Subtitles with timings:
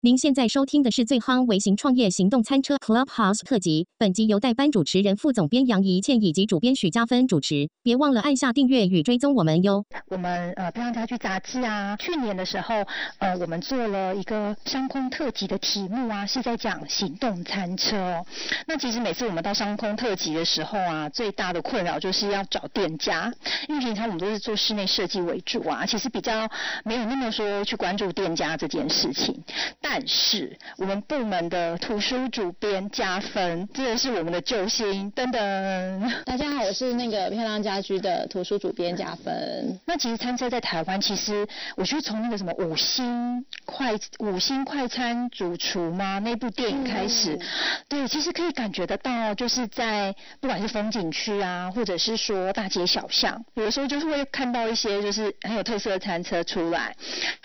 [0.00, 7.68] 您现在收听的是最夯微型创业行动餐车 Clubhouse 特辑，本集由代班主持人副总编杨怡倩以及主编许嘉芬主持。
[7.82, 9.84] 别忘了按下订阅与追踪我们哟。
[10.06, 12.86] 我们呃漂亮家居杂志啊，去年的时候
[13.18, 18.24] 呃我们做了一个商空特辑的题目啊，是在讲行动餐车。
[18.68, 23.34] 那其实每次我们到商空特辑的时候啊，最大的困扰就是要找店家，
[23.68, 26.48] 因为平常我们都是做室内设计为主啊，其实比较
[26.84, 29.42] 没有那么说去关注店家这件事情。
[29.90, 35.10] 但是我们部门的图书主编加分，这也是我们的救星。
[35.12, 39.80] 噔噔，大家好，我是那个漂亮家居的图书主编加分。
[39.86, 47.40] 那其实餐车在台湾，其实我觉得从那个什么五星快五星快餐主厨吗那部电影开始，
[47.88, 56.94] 对，其实可以感觉得到，就是在不管是风景区啊，或者是说大街小巷，有的时候就是会看到一些就是很有特色的餐车出来，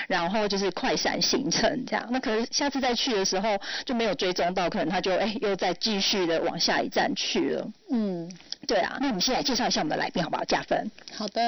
[0.09, 2.05] 然后就是快闪行程这样。
[2.11, 7.71] 那可能下次再去的时候就没有追踪到，可能他就哎又再继续的往下一站去了。
[7.89, 8.31] 嗯，
[8.67, 10.43] 对啊，那我们先来介绍一下我们的来宾好不好？
[10.45, 10.89] 加分。
[11.15, 11.41] 好的，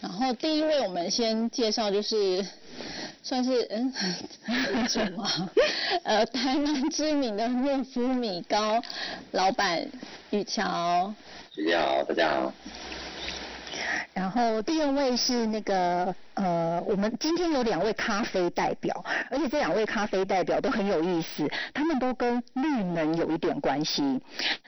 [0.00, 2.44] 然后第一位我们先介绍就是
[3.22, 3.92] 算是嗯
[4.88, 5.50] 什么？
[6.02, 8.82] 呃，台湾知名的诺夫米糕
[9.30, 9.86] 老板
[10.30, 11.14] 雨乔。
[11.54, 12.52] 大家好，大家好。
[14.14, 24.20] 然后第二位是那个呃，我们今天有两位咖啡代表，而且这两位咖啡代表都很有意思，他们都跟绿能有一点关系。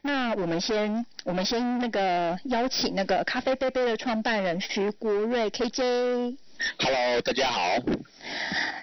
[0.02, 6.36] 那我们先我们先那个邀请那个咖啡杯杯的创办人徐国瑞 KJ。
[6.78, 7.60] Hello，大家好。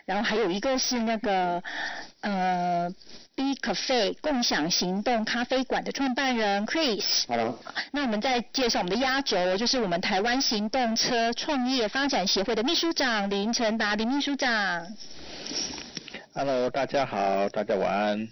[0.06, 1.64] 然后还有一个是那个
[2.22, 2.94] 呃
[3.36, 7.26] B Cafe 共享行动咖啡馆的创办人 Chris。
[7.28, 7.60] Hello。
[7.92, 14.88] 那我们再介绍我们的压轴，就是我们台湾行动车创业发展协会的秘书长林成达林秘书长。
[16.34, 18.30] Hello，大家好，大家晚安。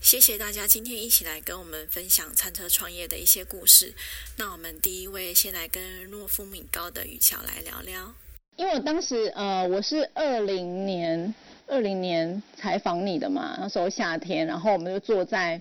[0.00, 3.94] 谢谢大家今天一起来跟我们分享餐车创业的一些故事。
[4.36, 8.14] 那我们第一位先来跟诺夫敏高的雨乔来聊聊。
[8.56, 11.34] 因为我当时呃我是二零年
[11.68, 15.60] 二零年采访你的嘛，那时候夏天，然后我们就坐在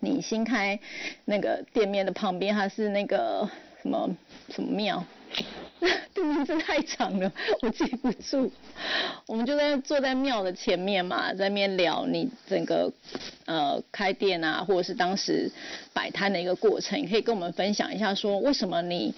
[0.00, 0.78] 你新开
[1.24, 3.48] 那个店面的旁边，还是那个
[3.80, 4.10] 什么
[4.50, 5.04] 什么庙。
[6.14, 8.50] 这名字太长了， 我记不住。
[9.26, 12.92] 我们就在坐在庙的前面嘛，在那边聊你整个
[13.46, 15.50] 呃开店啊，或者是当时
[15.92, 19.14] 摆摊的一个过程，你可以跟我们分享一下，说为什么你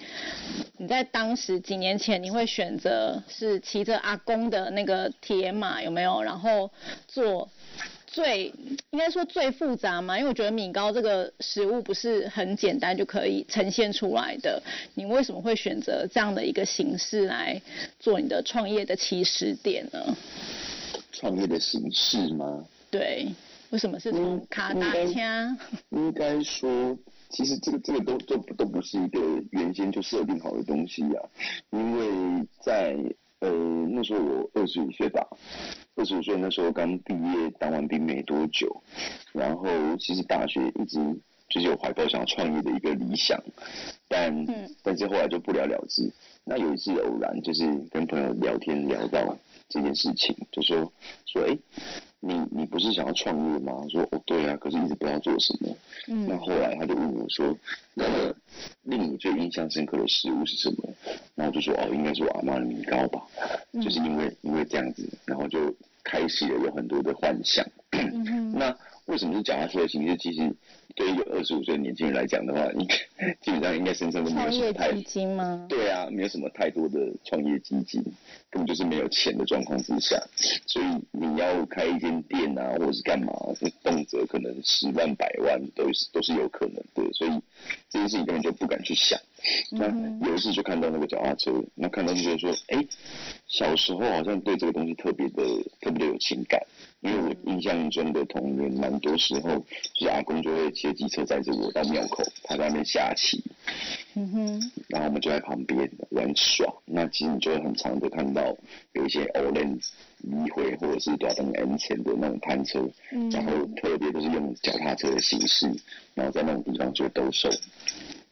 [0.77, 6.69] 你在当时几年前你会选择是骑着阿公的那个铁马有没有，然后
[7.07, 7.49] 做。
[8.11, 8.53] 最
[8.89, 14.61] 应该说最复杂嘛，因为我觉得米糕这个食物不是很简单就可以呈现出来的。
[14.95, 17.61] 你为什么会选择这样的一个形式来
[17.99, 20.17] 做你的创业的起始点呢？
[21.13, 22.65] 创业的形式吗？
[22.89, 23.33] 对，
[23.69, 25.57] 为什么是从卡达枪？
[25.91, 26.97] 应该说，
[27.29, 29.19] 其实这个这个都都都不是一个
[29.51, 31.29] 原先就设定好的东西呀、啊，
[31.71, 32.97] 因为在
[33.41, 33.49] 呃
[33.89, 35.27] 那时候我二十五岁吧。
[35.95, 38.81] 二十五岁那时候刚毕业，当完兵没多久，
[39.33, 39.67] 然后
[39.99, 40.97] 其实大学一直
[41.49, 43.37] 就是有怀抱想要创业的一个理想，
[44.07, 46.09] 但、嗯、但是后来就不了了之。
[46.45, 49.37] 那有一次偶然就是跟朋友聊天聊到
[49.67, 50.91] 这件事情，就说
[51.25, 51.59] 说哎、欸，
[52.23, 53.73] 你你不是想要创业吗？
[53.91, 55.75] 说哦对啊，可是一直不知道做什么。
[56.07, 56.27] 嗯。
[56.27, 57.57] 那后来他就问我说，
[57.95, 58.35] 那个
[58.83, 60.89] 令你最印象深刻的食物是什么？
[61.35, 63.19] 然后就说哦，应该是我阿妈的米糕吧。
[63.73, 65.73] 嗯、就是因为因为这样子，然后就
[66.03, 67.65] 开始了有很多的幻想。
[67.91, 68.75] 嗯、那
[69.05, 70.15] 为什么是脚踏车的形式？
[70.17, 70.55] 其实
[70.95, 72.95] 对于一个二十五岁的年轻人来讲的话，应该
[73.41, 75.65] 基本上应该身上都没有什么太基金吗？
[75.67, 78.01] 对啊，没有什么太多的创业基金，
[78.49, 80.21] 根本就是没有钱的状况之下，
[80.67, 83.33] 所以你要开一间店啊，或者是干嘛，
[83.83, 87.31] 动辄可能十万、百万都是都是有可能的，所以
[87.89, 89.19] 这件事情根本就不敢去想。
[89.71, 89.87] 那
[90.27, 92.87] 有一次就看到那个脚踏车，那看到就觉得说，哎、欸，
[93.47, 95.43] 小时候好像对这个东西特别的
[95.81, 96.61] 特别的有情感，
[97.01, 99.57] 因为我印象中的童年蛮多时候，
[99.93, 103.43] 就是阿公就会骑机车载着我到庙口，他在那边下棋，
[104.13, 106.65] 嗯哼，然后我们就在旁边玩耍。
[106.85, 108.55] 那其实你就会很常的看到
[108.93, 109.25] 有一些
[110.53, 115.73] 会或者是多少等 N 钱的那种摊车，嗯、然后特别都是用脚踏车的形式，
[116.13, 117.49] 然后在那种地方做兜售。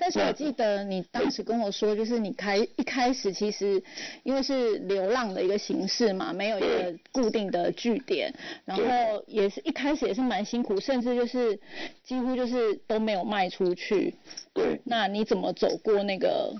[0.01, 3.83] 但是我记得你当时跟我说，就是你开一开始其实
[4.23, 8.83] 因为是流浪的一个形式嘛，没有一个固定的据点，然后
[9.27, 11.59] 也是一开始也是蛮辛苦，甚至就是
[12.01, 14.15] 几乎就是都没有卖出去。
[14.53, 14.79] 对。
[14.85, 16.55] 那你怎么走过那个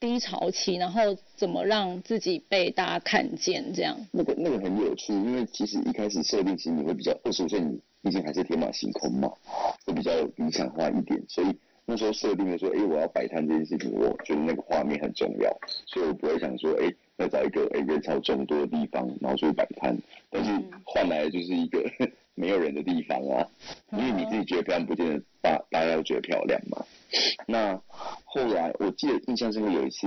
[0.00, 3.94] 低潮期，然后怎么让自己被大家看见这样？
[4.10, 9.30] 那个那个很有趣，因为其实一开始设定其实你会比较二十五岁，你毕竟还是天马行空嘛，
[9.84, 11.54] 会比较理想化一点，所以
[11.86, 15.50] 那时候设定的说，哎，我要摆摊这件事情，我觉得那个画面很重要，
[15.86, 19.96] 所以我不会想说，哎，要找一个哎人潮众多的地方，然后去摆摊，
[20.30, 20.50] 但是
[20.84, 21.84] 换来的就是一个
[22.34, 23.46] 没有人的地方啊，
[23.92, 26.84] 因为你自己觉得漂亮，不见得大大家都觉得漂亮嘛。
[27.46, 27.80] 那
[28.24, 30.06] 后来我记得印象深刻有一次，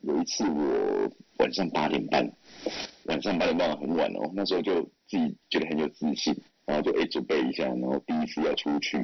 [0.00, 2.30] 有一次我晚上八点半，
[3.04, 6.34] 晚上八点半很晚哦，那时候就自己觉得很有自信，
[6.66, 8.98] 然后就哎准备一下，然后第一次要出去，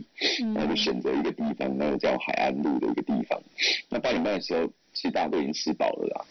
[0.54, 3.40] 然后就选择一个地方，那个叫海岸路的一个地方。
[3.88, 6.24] 那八点半的时候，其实大家都已经吃饱了啦，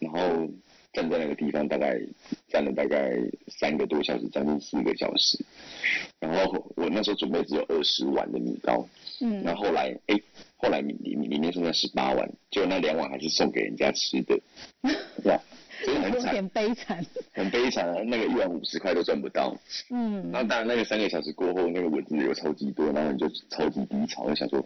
[0.00, 0.18] 然后
[0.92, 1.98] 站在那个地方大概
[2.48, 3.12] 站了大概
[3.48, 5.38] 三个多小时，将近四个小时。
[6.20, 8.86] 然后我那时候准备只有二十碗的米糕，
[9.20, 10.16] 嗯，然后后来哎，
[10.56, 14.40] 后来里里里面剩下十八碗，结果那两碗还是送给人家吃的，
[14.82, 14.84] 哇，
[15.22, 15.40] 真的
[15.86, 17.04] 很惨，有点悲惨。
[17.32, 18.02] 很悲惨啊！
[18.06, 19.54] 那个一碗五十块都赚不到，
[19.90, 24.64] 嗯，然后当然那个三个小时过后，那个文字又超级多，然后你就超级低潮，就想说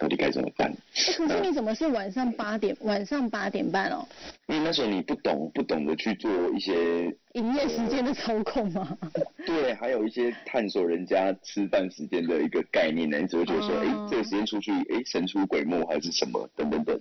[0.00, 0.74] 到底该怎么办？
[0.94, 2.74] 可是你怎么是晚上八点？
[2.80, 4.08] 晚上八点半哦？
[4.46, 8.96] 因为那时候你不懂，不懂得去做一些营业时间的操控吗？
[9.46, 16.98] 对，还有一些探索人家吃饭时间的一个概念呢，你只会觉得说，哎，这个时间出去，哎，神出鬼没还是什么等等等，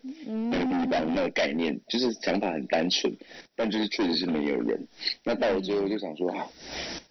[0.51, 3.15] 那个地方那个概念，就是想法很单纯，
[3.55, 4.85] 但就是确实是没有人。
[5.23, 6.45] 那到了最后就想说，啊，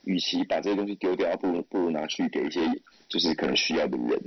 [0.04, 2.60] 与其把这些东西丢掉，不如不如拿去给一些
[3.08, 4.20] 就是可能需要的人。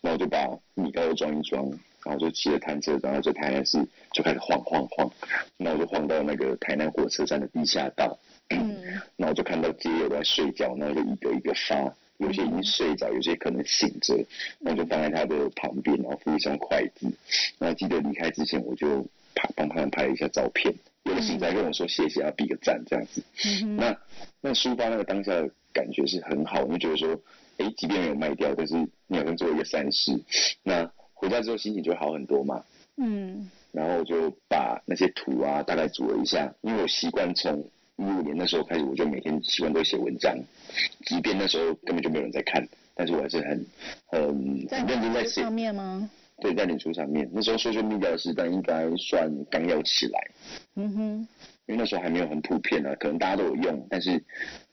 [0.00, 1.68] 那我就把米糕装一装，
[2.04, 5.10] 然后就骑着摊车，然后在台南市就开始晃晃晃。
[5.56, 8.18] 那我就晃到那个台南火车站的地下道，
[8.50, 8.76] 嗯，
[9.16, 14.16] 那我就看到街友在睡觉，那就一个一个发，有些已经睡着，有些可能醒着，
[14.58, 17.06] 那我就放在他的旁边，然后附一双筷子。
[17.58, 19.02] 那记得离开之前，我就
[19.34, 20.74] 拍帮他们拍了一下照片。
[21.04, 23.22] 有心在跟我说谢谢，要比个赞这样子。
[23.76, 23.96] 那
[24.40, 27.20] 那抒发那个当下的感觉是很好，我就觉得说，
[27.58, 28.74] 哎，即便没有卖掉，但是
[29.06, 30.20] 你好像做一个善事。
[30.62, 32.62] 那回家之后心情就会好很多嘛。
[32.96, 33.50] 嗯。
[33.72, 37.58] 然后我就把那些图啊大概组了一下，因为我习惯从
[37.96, 40.36] 一五年那时候开始，我就每天习惯都写文章，
[41.04, 43.66] 即便那时候根本就没有人在看，但是我还是很
[44.06, 45.42] 很很认真在写。
[45.42, 46.10] 上面吗？
[46.40, 50.30] 对，在脸书上面，那时候 social 说密掉的时代应该算刚要起来。
[50.76, 51.28] 嗯哼，
[51.66, 54.22] 因为那时候还没有很普遍啊，可能大家都有用，但是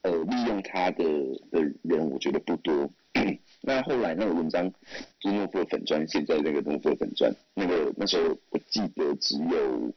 [0.04, 1.04] 呃，利用它的
[1.52, 2.90] 的人我觉得不多。
[3.62, 4.72] 那后来那个文章
[5.20, 9.92] 就是诺夫的粉砖，现在那个诺夫的粉砖，那个那时候我记得只有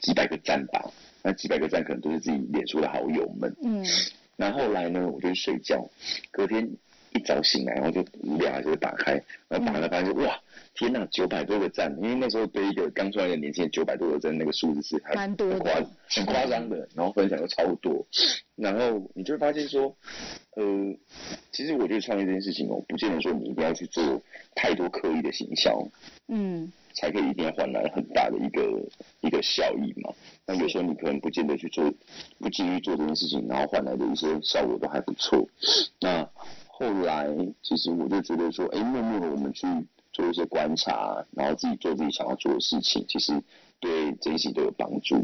[0.00, 0.84] 几百个赞吧，
[1.22, 3.56] 那几百个赞可能都是自己脸书的好友们。
[3.62, 3.82] 嗯，
[4.36, 5.88] 那后来呢，我就睡觉，
[6.30, 6.68] 隔天
[7.16, 10.38] 一早醒来，然后就无聊就打开，然后打开发现哇。
[10.78, 11.90] 天呐，九百多个赞！
[12.02, 16.86] 因为那时候对一个刚出来的年轻人，九百多个赞那个数字是蛮多的，很夸张的。
[16.94, 18.04] 然后分享又超多，
[18.56, 19.96] 然后你就会发现说，
[20.54, 20.64] 呃，
[21.50, 24.20] 其实我觉得创业这件事情哦，不见得说你一定要去做
[24.54, 25.82] 太多刻意的行销，
[26.28, 28.84] 嗯，才可以一定要换来很大的一个
[29.22, 30.12] 一个效益嘛。
[30.44, 31.90] 那有时候你可能不见得去做，
[32.38, 35.48] 不急于做这件事情，然后换来的一些效果都还不错。
[36.00, 36.28] 那
[36.78, 37.28] 后来
[37.62, 39.66] 其实我就觉得说，哎，默默的我们去。
[40.12, 43.38] 做一些观察，然后自己做自己想要做的事情，其实
[43.78, 45.22] 对这些都有帮助。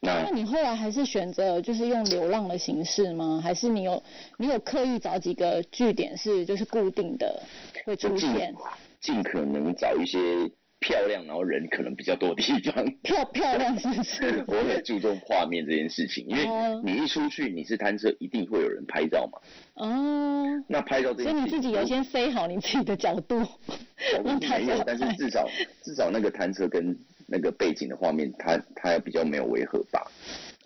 [0.00, 3.38] 那你后来还是选择就是用流浪的形式吗？
[3.44, 4.02] 还是你有
[4.38, 7.42] 你有刻意找几个据点是就是固定的
[7.84, 8.54] 会出现？
[8.98, 10.50] 尽可能找一些。
[10.84, 12.84] 漂亮，然后人可能比较多的地方。
[13.02, 14.44] 漂漂亮是不是？
[14.46, 16.46] 我很注重画面这件事情，因为
[16.84, 19.38] 你一出去，你是摊车，一定会有人拍照嘛。
[19.74, 20.44] 哦。
[20.68, 23.40] 那拍照这所以你自己要先塞好你自己的角度。
[24.22, 25.48] 没有，但是至少
[25.82, 26.94] 至少那个摊车跟
[27.26, 30.06] 那个背景的画面，它它比较没有违和吧。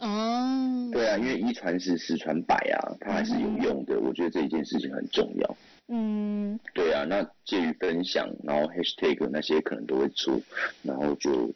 [0.00, 0.90] 哦。
[0.92, 4.00] 对啊，因为一传十，十传百啊，它还是有用的。
[4.00, 5.56] 我觉得这一件事情很重要。
[5.90, 10.42] 嗯，对啊，那介于分享，然后 hashtag 那些可能都会出，
[10.82, 11.50] 然后就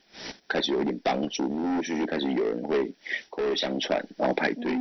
[0.48, 2.82] 开始有一点帮助，陆陆续续开始有人会
[3.28, 4.72] 口口相传，然后排队，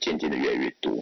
[0.00, 1.00] 渐渐的越来越多，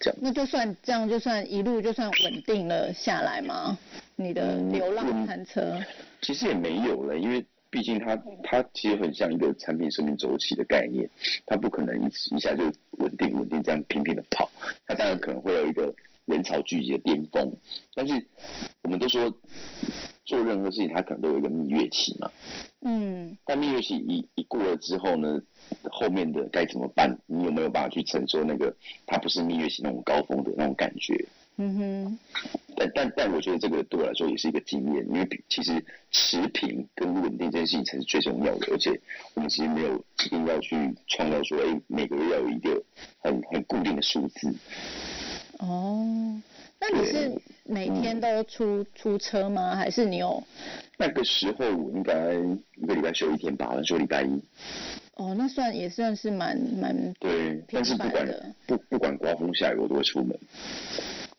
[0.00, 0.18] 这样。
[0.20, 3.78] 那就算这样，就算一路就算稳定了下来吗？
[4.16, 5.80] 你的流浪餐车？
[6.22, 11.08] 其实也没有了，因为毕竟它它其实很像一个产品生命周期的概念，
[11.46, 12.64] 它不可能一一下就
[12.98, 14.50] 稳定稳定这样频频的跑，
[14.84, 15.94] 它当然可能会有一个。
[16.26, 17.56] 人潮聚集的巅峰，
[17.94, 18.26] 但是
[18.82, 19.32] 我们都说
[20.24, 22.30] 做任何事情，它可能都有一个蜜月期嘛。
[22.82, 23.38] 嗯。
[23.44, 25.40] 但蜜月期一一过了之后呢，
[25.84, 27.16] 后面的该怎么办？
[27.26, 31.24] 你有没有办法去承受那个它不是蜜月期那种高峰的那种感觉？
[31.58, 32.18] 嗯哼。
[32.76, 39.00] 但但但我觉得这个对我来说也是一个经验，因为其实持平跟稳定这件事情才是最重要的，而且
[39.34, 42.82] 我们其实没有一定要去创造说，哎，每个月要有一个
[43.20, 44.52] 很很固定的数字。
[45.58, 46.40] 哦，
[46.78, 47.32] 那你是
[47.64, 49.74] 每天都出出车吗？
[49.74, 50.42] 还是你有？
[50.98, 52.34] 那个时候我应该
[52.76, 54.42] 一个礼拜休一天吧，休礼拜一。
[55.14, 60.38] 哦，那算也算是蛮蛮对，但是不管不不管刮风下雨，我都会出门。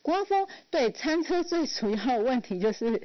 [0.01, 3.01] 刮风对餐车最主要的问题就是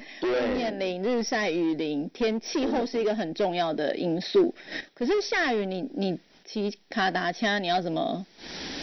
[0.54, 4.54] 面临日晒雨淋，天气候是一个很重要的因素。
[4.94, 8.24] 可是下雨，你你骑卡达枪，你要怎么
[8.78, 8.81] 怎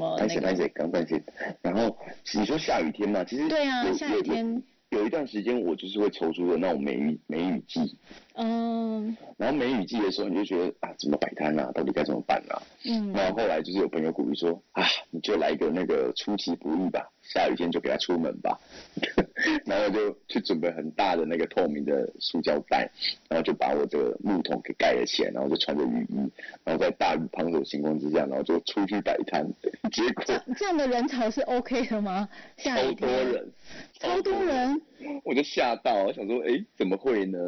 [0.00, 0.68] 么那个？
[0.70, 1.22] 刚断线。
[1.62, 1.96] 然后
[2.34, 4.62] 你说下雨天嘛，其实对啊，下雨天。
[4.90, 7.96] 有一段时间我就是会抽出的那种梅雨梅雨季，
[8.34, 12.60] 嗯，然后梅雨季的时候你就觉得啊怎么摆摊啊，到底该怎么办啊？
[12.84, 17.08] 嗯，然后后来就是有朋友鼓励说啊你就来一个那个出其不意吧。
[17.32, 18.58] 下雨天就给他出门吧，
[19.64, 22.90] 然后就去准备很大的那个透明的塑胶袋，
[23.28, 26.16] 然后就把我的木桶给盖了起来，然后就穿着雨衣，
[26.64, 29.46] 然后在大雨滂沱情况之下，然后就出去摆摊。
[29.92, 30.24] 结果
[30.56, 32.28] 这样的人潮是 OK 的吗？
[32.56, 33.52] 超多人，
[34.00, 34.82] 超多人，
[35.24, 37.38] 我就吓到，我想说哎怎么会呢？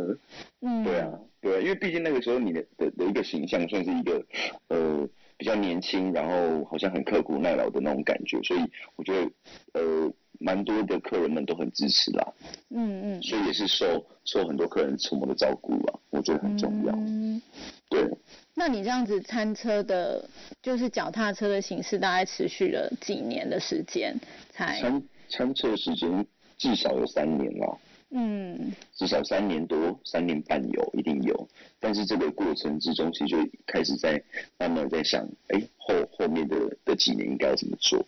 [0.60, 4.24] 嗯，对啊，对，因为毕竟那个时候你的的的一个形象算是一个
[4.68, 5.08] 呃。
[5.42, 8.60] 比较年轻，然后好像很刻苦耐劳的那种感觉，所以
[8.94, 9.28] 我觉得
[9.72, 12.32] 呃蛮多的客人们都很支持啦。
[12.70, 13.22] 嗯嗯。
[13.22, 16.94] 所以也是受受很多客人出门的照顾啊，我觉得很重要。
[16.94, 17.42] 嗯。
[17.90, 18.08] 对。
[18.54, 20.24] 那你这样子餐车的，
[20.62, 24.16] 就是脚踏车的形式，大概持续了几年的时间
[24.52, 24.80] 才？
[24.80, 26.24] 餐餐车的时间
[26.56, 27.80] 至少有三年了。
[28.14, 31.48] 嗯，至少三年多，三年半有，一定有。
[31.80, 34.22] 但是这个过程之中，其实就开始在
[34.58, 38.04] 慢慢在想，哎，后后面的的几年应该要怎么做？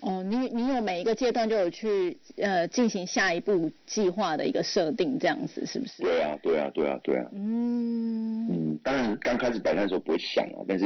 [0.00, 6.02] 哦，你你有每一个阶段就有去呃进行下一步计划的一个设定，这样子是不是？
[6.02, 7.26] 对啊，对啊，对啊，对啊。
[7.32, 10.84] 嗯嗯，当然刚开始摆摊的时候不会想啊，但是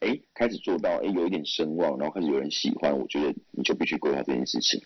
[0.00, 4.82] 哎开始做到哎有一点声望，然后开始有人喜欢，我觉得你就必须规划这件事情。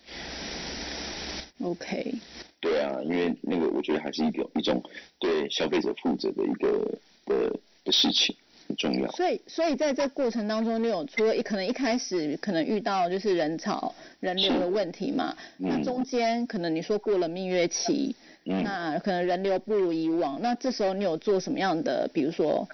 [1.62, 2.14] OK。
[2.62, 4.80] 对啊，因为那个我觉得还是一个一种
[5.18, 8.36] 对消费者负责的一个的的事情，
[8.68, 9.10] 很重要。
[9.10, 15.36] 所以，所以在这过程当中，你有除了一可能一开始可能遇到就是人潮人流的问题嘛？
[15.58, 18.14] 那中间可能你说过了蜜月期，
[18.44, 22.68] 那可能人流不如以往，那这时候你有做什么样的，比如说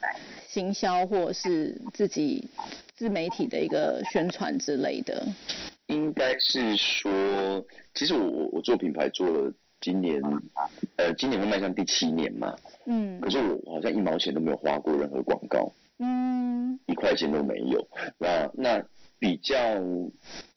[0.47, 2.47] 行销或者是自己
[2.95, 5.26] 自媒体的一个宣传之类的？
[5.87, 7.11] 应该是说，
[7.95, 9.50] 其实我我我做品牌做了。
[9.80, 10.20] 今年，
[10.97, 12.56] 呃，今年会迈向第七年嘛？
[12.87, 13.20] 嗯。
[13.20, 15.73] 可是我好像一毛钱都没有花过任何广告。
[15.99, 16.78] 嗯。
[16.87, 17.88] 一块钱都没有。
[18.18, 18.85] 那那
[19.18, 19.56] 比较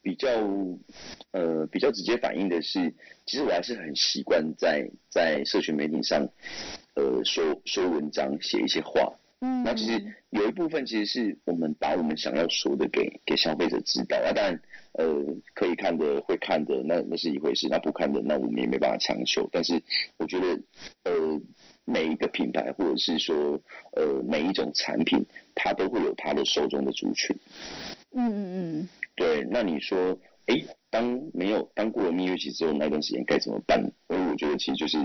[0.02, 0.30] 比较
[1.32, 2.94] 呃比较直接反映的是，
[3.26, 6.28] 其实我还是很习惯在在社群媒体上，
[6.96, 9.14] 呃，说说文章，写一些话。
[9.42, 9.64] 嗯。
[9.64, 14.60] 那其实有一部分其实是我们把我们想要说的给给消费者知道啊，当然。
[14.94, 15.06] 呃，
[15.54, 19.48] 可以看的会看的，那那是一回事；那不看的，那我们也没办法强求。
[19.50, 19.82] 但是
[20.18, 20.48] 我觉得，
[21.06, 21.40] 呃，
[21.86, 23.58] 每一个品牌或者是说，
[23.94, 27.34] 呃，每一种产品，它都会有它的受众的族群。
[28.12, 28.90] 嗯嗯嗯。
[29.16, 33.82] 对，那你说，哎，当没有当过了蜜月期之后那段时间该怎么办？
[34.10, 34.98] 因为我觉得其实就是，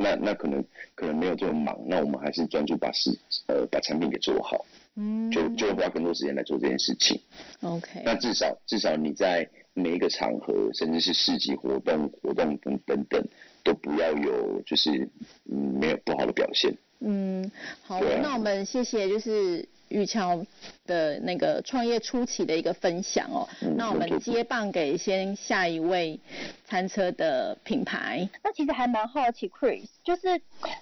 [0.00, 0.64] 那那可能
[0.94, 3.10] 可能没有这么忙，那我们还是专注把事
[3.46, 4.64] 呃把产品给做好。
[4.96, 7.20] 嗯，就就会花更多时间来做这件事情。
[7.60, 13.24] OK，那至少至少你在每一个场合，甚至是市集活动、活动等等等，
[13.62, 15.08] 都不要有就是
[15.50, 16.76] 嗯没有不好的表现。
[16.98, 17.50] 嗯，
[17.82, 20.44] 好，那我们谢谢就是玉桥
[20.86, 23.46] 的那个创业初期的一个分享哦。
[23.76, 26.18] 那我们接棒给先下一位
[26.64, 28.28] 餐车的品牌。
[28.42, 30.40] 那其实还蛮好奇，Chris，就是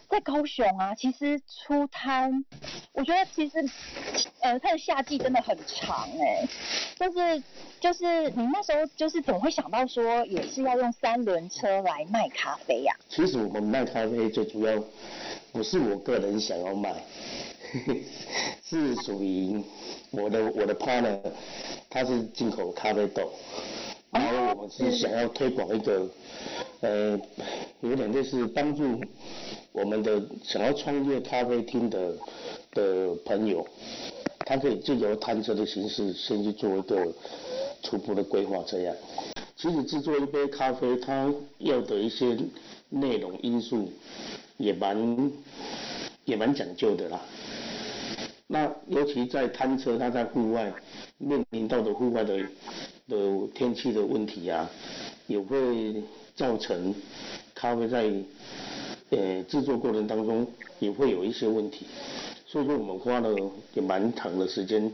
[0.08, 2.44] 在高雄啊，其实出摊，
[2.92, 3.58] 我觉得其实
[4.40, 6.48] 呃它的夏季真的很长哎，
[6.96, 7.42] 就是
[7.80, 12.94] 就是你那时候就是怎么会想到说也是要用三轮车来卖咖啡呀？
[13.08, 14.82] 其实我们卖咖啡最主要。
[15.50, 16.94] 不是我个人想要卖，
[18.64, 19.62] 是属于
[20.10, 21.18] 我的我的 partner，
[21.90, 23.30] 他是进口咖啡豆，
[24.10, 26.08] 然后我们是想要推广一个，
[26.80, 27.20] 呃，
[27.80, 29.00] 有点类似帮助
[29.72, 32.14] 我们的想要创业咖啡厅的
[32.72, 33.66] 的朋友，
[34.40, 37.12] 他可以借由摊车的形式先去做一个
[37.82, 38.94] 初步的规划，这样。
[39.56, 42.38] 其实制作一杯咖啡，它要的一些
[42.88, 43.90] 内容因素。
[44.58, 45.30] 也蛮
[46.24, 47.20] 也蛮讲究的啦。
[48.50, 50.72] 那尤其在摊车，它在户外
[51.18, 52.38] 面临到的户外的
[53.06, 54.68] 的天气的问题啊，
[55.26, 56.02] 也会
[56.34, 56.94] 造成
[57.54, 58.10] 咖啡在
[59.10, 60.46] 呃制作过程当中
[60.78, 61.86] 也会有一些问题，
[62.46, 63.36] 所以说我们花了
[63.74, 64.90] 也蛮长的时间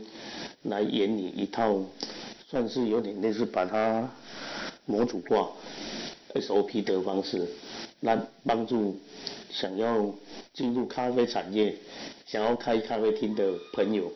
[0.63, 1.79] 来研拟一套，
[2.49, 4.09] 算是有点类似把它
[4.85, 5.49] 模组化
[6.33, 7.47] SOP 的方式，
[8.01, 8.99] 来帮助
[9.51, 10.13] 想要
[10.53, 11.75] 进入咖啡产业、
[12.25, 14.11] 想要开咖啡厅的朋友，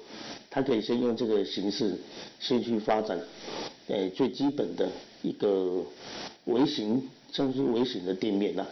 [0.50, 1.98] 他可以先用这个形式
[2.40, 3.20] 先去发展，
[3.88, 4.90] 呃最基本的
[5.22, 5.84] 一个
[6.46, 8.66] 微型，像是微型的店面呐、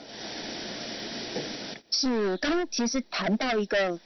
[1.92, 4.00] 是，刚刚其实谈到一个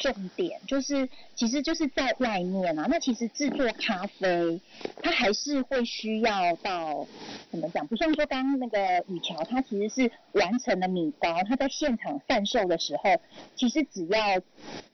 [0.00, 4.60] 重点，就是其实就是在外面啊，那其实制作咖啡，
[5.02, 7.06] 它还是会需要到
[7.50, 7.86] 怎么讲？
[7.86, 13.20] 不像说刚刚那个雨桥，它其实是完成了米糕，它在现场贩售的时候，
[13.54, 14.40] 其实只要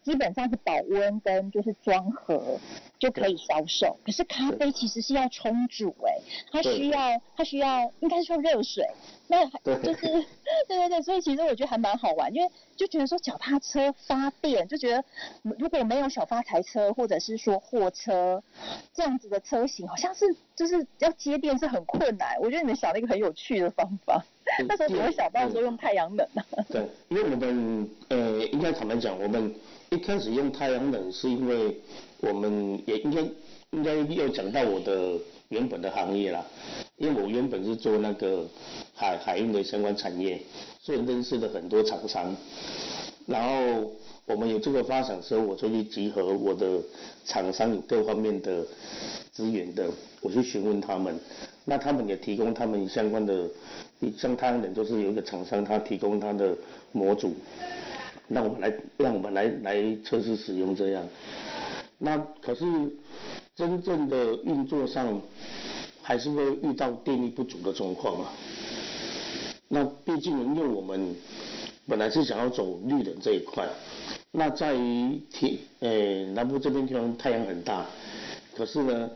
[0.02, 2.58] 基本上是保温跟就是装盒
[2.98, 3.98] 就可以销售。
[4.04, 6.12] 可是咖啡其实是要冲煮、哎，
[6.50, 8.86] 它需要它需要应该是用热水，
[9.28, 10.00] 那还就是
[10.68, 15.04] 对对对，所以其实我觉得还蛮好玩，因为就觉得说脚踏车发电，就觉得
[15.58, 18.42] 如果没有小发财车或者是说货车
[18.94, 20.24] 这样子的车型，好像是
[20.54, 22.36] 就是要接电是很困难。
[22.40, 24.24] 我觉得你们想了一个很有趣的方法，
[24.58, 29.54] 嗯 那时候怎么会想到说用太阳能呢、 对，因为我们呃，应该坦白讲，我们
[29.96, 31.74] 一开始用太阳能是因为
[32.20, 33.22] 我们也应该
[33.70, 36.44] 应该要讲到我的原本的行业啦，
[36.98, 38.46] 因为我原本是做那个
[38.94, 40.38] 海海运的相关产业，
[40.82, 42.36] 所以认识了很多厂商，
[43.24, 43.90] 然后
[44.26, 46.78] 我们有这个发展的时候，我就去集合我的
[47.24, 48.66] 厂商有各方面的
[49.32, 49.88] 资源的，
[50.20, 51.18] 我去询问他们，
[51.64, 53.48] 那他们也提供他们相关的，
[54.18, 56.54] 像太阳能就是有一个厂商他提供他的
[56.92, 57.34] 模组，
[58.28, 61.06] 让我们来让我们来来测试使用这样，
[61.98, 62.64] 那可是
[63.54, 65.20] 真正的运作上
[66.02, 68.32] 还是会遇到电力不足的状况啊。
[69.68, 71.14] 那毕竟因为我们
[71.86, 73.66] 本来是想要走绿能这一块，
[74.32, 74.74] 那在
[75.30, 77.86] 天呃南部这边地方太阳很大，
[78.56, 79.10] 可是呢，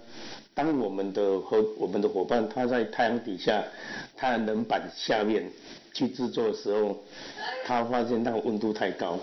[0.54, 3.62] 当我们的和我们的伙伴他在太阳底下
[4.16, 5.44] 太阳能板下面
[6.00, 6.96] 去制作的时候，
[7.66, 9.18] 他发现那个温度太高，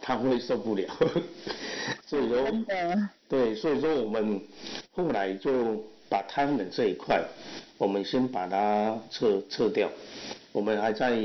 [0.00, 0.86] 他会受不了，
[2.06, 2.46] 所以说，
[3.28, 4.40] 对，所以说我们
[4.94, 7.20] 后来就把汤冷这一块，
[7.76, 9.90] 我们先把它撤撤掉，
[10.52, 11.18] 我们还在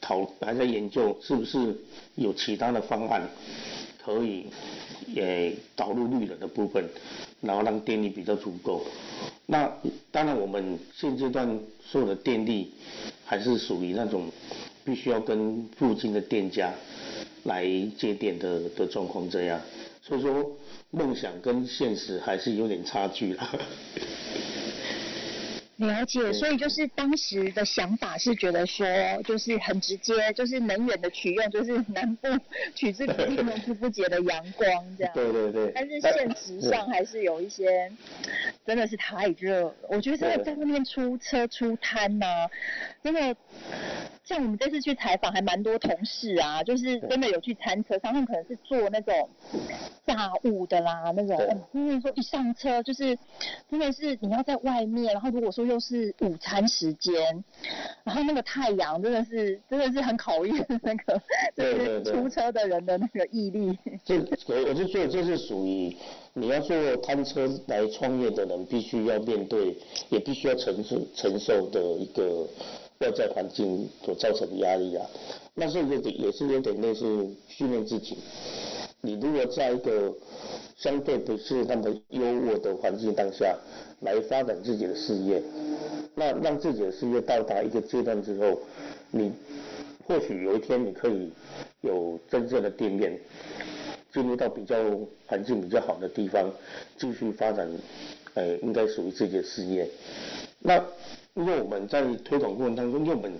[0.00, 1.76] 讨还在研究是不是
[2.14, 3.28] 有其他的方案
[4.02, 4.46] 可以
[5.12, 6.84] 也导入绿能的部分，
[7.40, 8.84] 然后让电力比较足够。
[9.46, 9.72] 那
[10.10, 12.70] 当然我们现阶段所有的电力
[13.24, 14.30] 还是属于那种
[14.84, 16.72] 必须要跟附近的店家
[17.44, 17.64] 来
[17.96, 19.60] 接电的的状况这样，
[20.02, 20.56] 所以说
[20.90, 23.52] 梦想跟现实还是有点差距啦。
[25.86, 28.86] 了解，所以就是当时的想法是觉得说，
[29.24, 32.28] 就是很直接，就是能源的取用，就是南部
[32.74, 35.12] 取之不尽用之不竭的阳光这样。
[35.14, 35.72] 对对对。
[35.74, 37.90] 但是现实上还是有一些，
[38.66, 39.74] 真的是太热了。
[39.88, 42.26] 我觉得真的在外面出车出摊呐、
[43.02, 43.34] 真的，
[44.24, 49.30] 像我们这次去采访，还蛮多同事啊，就是真的有去餐车上，他们可能是做那种
[50.06, 53.16] 炸物的啦，那种，因为说一上车就是
[53.70, 57.44] 真的是你要在外面，然后如果说又是午餐时间，
[58.02, 61.22] 然后那个太阳真的是真的是很考验那个
[61.56, 63.78] 就是出车的人的那个毅力。
[64.04, 65.96] 这我我就说这是属于
[66.34, 69.76] 你要做摊车来创业的人必须要面对，
[70.08, 72.44] 也必须要承受承受的一个
[72.98, 75.06] 外在环境所造成的压力啊。
[75.54, 78.18] 那是有点也是有点类似训练自己。
[79.02, 80.12] 你如果在一个
[80.76, 83.56] 相对不是那么优渥的环境当下
[84.00, 85.42] 来发展自己的事业，
[86.14, 88.60] 那让自己的事业到达一个阶段之后，
[89.10, 89.32] 你
[90.06, 91.30] 或许有一天你可以
[91.82, 93.18] 有真正的店面，
[94.12, 94.76] 进入到比较
[95.26, 96.50] 环境比较好的地方，
[96.98, 97.68] 继续发展，
[98.34, 99.88] 呃，应该属于自己的事业。
[100.58, 100.76] 那
[101.34, 103.32] 因为我们在推广过程当中，因为我们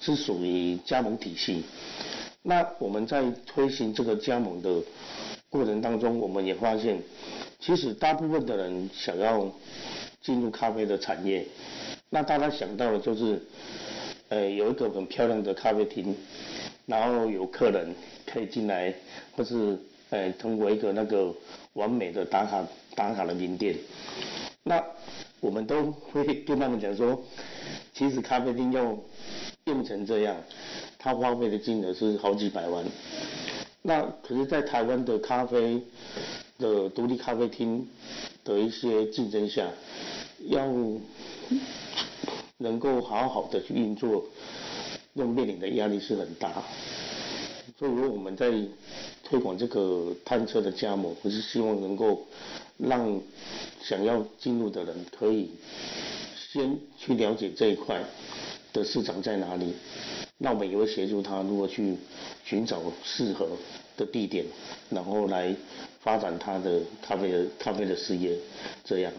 [0.00, 1.64] 是属于加盟体系，
[2.42, 4.80] 那我们在推行这个加盟的
[5.50, 7.02] 过程当中，我们也发现，
[7.58, 9.50] 其实大部分的人想要
[10.22, 11.44] 进入咖啡的产业，
[12.08, 13.42] 那大家想到的就是，
[14.28, 16.14] 呃，有一个很漂亮的咖啡厅，
[16.86, 17.94] 然后有客人
[18.26, 18.94] 可以进来，
[19.36, 19.78] 或是
[20.10, 21.34] 呃通过一个那个
[21.74, 23.76] 完美的打卡打卡的名店，
[24.62, 24.82] 那
[25.40, 27.22] 我们都会跟他们讲说，
[27.92, 28.96] 其实咖啡厅要
[29.64, 30.36] 用成这样，
[30.96, 32.84] 它花费的金额是好几百万。
[33.82, 35.82] 那可是，在台湾的咖啡
[36.58, 37.88] 的独立咖啡厅
[38.44, 39.70] 的一些竞争下，
[40.48, 40.66] 要
[42.56, 44.24] 能够好好的去运作，
[45.12, 46.62] 那面临的压力是很大。
[47.78, 48.52] 所以说我们在
[49.22, 52.26] 推广这个探车的加盟，我是希望能够
[52.76, 53.20] 让
[53.80, 55.50] 想要进入的人可以
[56.52, 58.02] 先去了解这一块
[58.72, 59.74] 的市场在哪里，
[60.38, 61.96] 那我们也会协助他如何去
[62.44, 63.46] 寻找适合
[63.96, 64.44] 的地点，
[64.90, 65.54] 然后来
[66.08, 68.34] 发展他的咖啡的咖啡的事业，
[68.82, 69.12] 这样。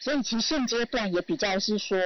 [0.00, 1.96] 所以其实现阶段也比较是说，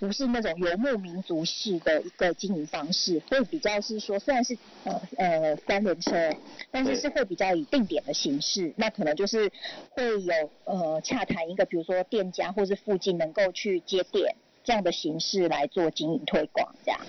[0.00, 6.34] 不是那种游牧民族式的一个经营方式，会比较是说，虽然是呃呃三轮车，
[6.72, 9.48] 但是是会比较以定点的形式，那可能就是
[9.90, 17.00] 会有呃洽谈一个，比如说店家或是附近能够去接店这样的形式来做经营推广，这样。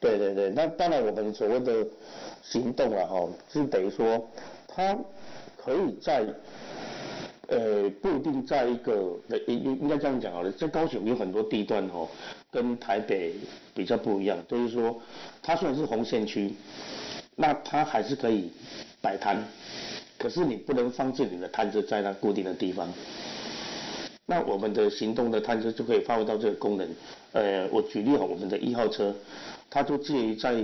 [0.00, 1.86] 对对对，那当然我们所谓的
[2.42, 4.26] 行动啊，哈，是等于说，
[4.80, 4.96] 它
[5.56, 6.26] 可以在。
[7.48, 12.06] 呃，不一定在一个，应应该这样讲好了，在高雄有很多地段哦，
[12.48, 13.34] 跟台北
[13.74, 15.02] 比较不一样，就是说，
[15.42, 16.54] 它虽然是红线区，
[17.34, 18.52] 那它还是可以
[19.02, 19.42] 摆摊，
[20.16, 22.88] 可是你不能放置你的摊子在那固定的地方。
[24.26, 26.88] 那我们的行动的摊车就可以发挥到这个功能。
[27.32, 29.12] 呃，我举例哈，我们的一号车，
[29.68, 30.54] 它就介于在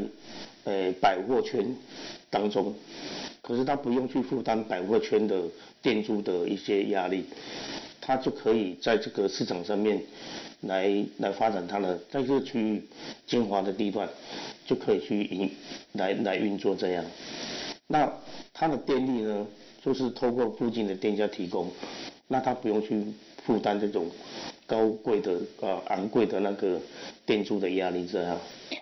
[0.62, 1.66] 呃百货圈
[2.30, 2.72] 当中。
[3.46, 5.40] 可是他不用去负担百货圈的
[5.80, 7.24] 店租的一些压力，
[8.00, 10.02] 他就可以在这个市场上面
[10.62, 12.82] 来来发展它的，在这个区域
[13.24, 14.08] 精华的地段
[14.66, 15.50] 就可以去运
[15.92, 17.04] 来来运作这样。
[17.86, 18.12] 那
[18.52, 19.46] 它的电力呢，
[19.80, 21.70] 就是透过附近的店家提供，
[22.26, 23.00] 那他不用去
[23.44, 24.10] 负担这种
[24.66, 26.80] 高贵的呃昂贵的那个
[27.26, 28.38] 店租的压力这样。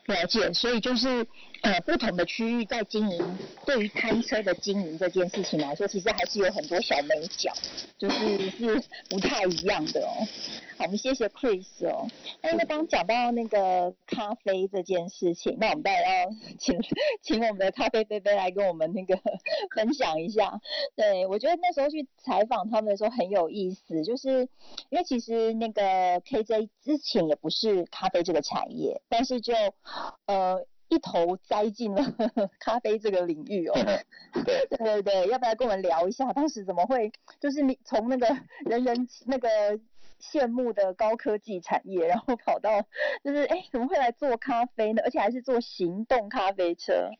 [0.06, 1.26] 了解，所以就是。
[1.64, 7.50] 呃，不同的区域在经营，对于摊车的经营这件事情来说，其实还是有很多小美角，
[7.96, 10.12] 就是是不太一样的哦。
[10.76, 12.06] 好，我们谢谢 Chris 哦。
[12.42, 16.78] 那刚刚讲到那个咖啡这件事情，那我们当然要请
[17.22, 19.18] 请我们的咖啡杯杯来跟我们那个
[19.74, 20.60] 分享一下。
[20.94, 24.40] 对我觉得那时候去采访他们的时候很有意思，就是
[24.90, 29.54] 因为其实那个 KJ 之前也不是咖啡这个产业，但是就
[30.26, 30.66] 呃。
[30.90, 32.02] 一头栽进了
[32.60, 33.74] 咖啡这个领域哦
[34.44, 38.26] 对对对，要不要跟我们聊一下当时怎么会就是你从那个
[38.66, 39.48] 人人那个
[40.20, 42.82] 羡慕的高科技产业，然后跑到
[43.24, 45.02] 就是哎怎么会来做咖啡呢？
[45.02, 47.10] 而且还是做行动咖啡车。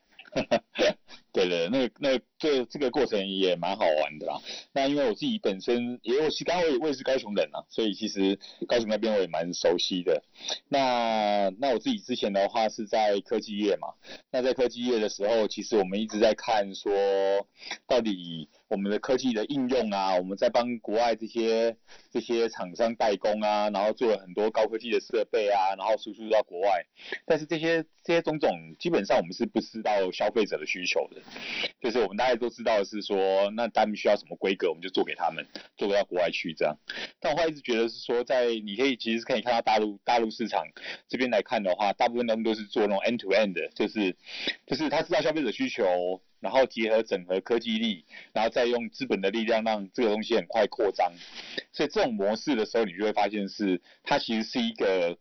[1.31, 4.39] 对对，那那这这个过程也蛮好玩的啦。
[4.73, 10.23] 那因为我自己本身，因为我刚我也我也是高雄人啊，所以其实高雄那边我也蛮熟悉的。
[10.69, 13.89] 那那我自己之前的话是在科技业嘛，
[14.31, 16.93] 那在科技业的时候，其实我们一直在看说，
[17.87, 18.49] 到底。
[18.67, 21.77] 我们的科技的应用啊，我们在帮国外这些
[22.11, 26.83] 这些厂商代工啊，然后做了很多高科技的设备啊，然后输出到国外。
[27.27, 28.49] 但是这些这些种种，
[28.79, 31.04] 基本上我们是不知道消费者的需求
[31.81, 35.45] 就是我们大家都知道是说，那他们需要什么规格，我们就做给他们，
[35.77, 36.75] 做到国外去这样。
[37.19, 40.65] 但我一直觉得是说，在你可以其实可以看到大陆大陆市场
[41.07, 44.15] 这边来看的话，大部分他们都是做那种 end to end 的，就是
[44.65, 46.21] 就是他知道消费者需求。
[46.41, 51.11] 然后结合整合科技力，然后再用资本的力量让这个东西很快扩张。
[51.71, 55.17] 所以这种模式的时候，你就会发现是它其实是一个，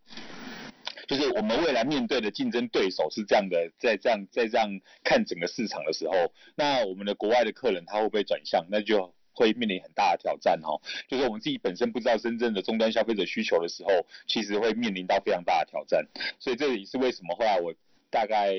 [1.06, 4.68] 就是我们未来面对的竞争对手是这样的，在这样在这样
[5.02, 8.66] 看整个市场的时候，那我们的国外的客人他会不会转向？
[8.70, 10.80] 那就会面临很大的挑战哈。
[11.08, 16.06] 就是我们自己本身不知道真正的终端消费者需求的时候，其实会面临到非常大的挑战。
[16.38, 17.74] 所以这也是为什么后来我。
[18.10, 18.54] 大概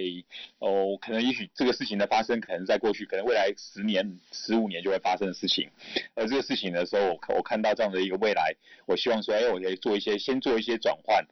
[0.60, 5.70] 哦，可能也许这个事情的发生，可能在过去，可能未来十年、十五年就会发生的事情。
[6.14, 8.54] 而这个事情的时候，我我看到这样的一个未来，
[8.86, 11.26] 我希望说，哎，我可以做一些，先做一些转换。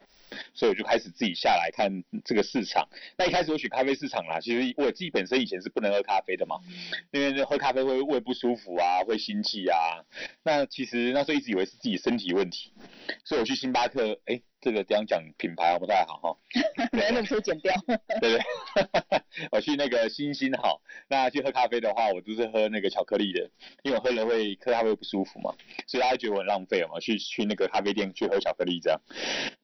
[0.54, 2.88] 所以我就开始自己下来看这个市场。
[3.17, 6.60] 那一开始我选咖啡市场啦，其实我自己本身以前是不能喝咖啡的嘛，
[7.12, 10.04] 因为喝咖啡会胃不舒服啊，会心悸啊。
[10.43, 12.72] 那其实那时候一直以为是自己身体问题，
[13.24, 14.41] 所以我去星巴克，哎。
[14.63, 16.38] 这个这样讲品牌不太好哈，
[16.93, 17.73] 没那可以剪掉。
[18.21, 18.41] 对 对，
[19.52, 23.49] 我去那个星星好，那去喝咖啡的话，我都是喝那个巧克力的，
[23.84, 25.54] 因为我喝了会喝咖啡不舒服嘛，
[25.86, 28.99] 所以大家觉得我很浪费嘛，去去那个咖啡店去喝巧克力这样。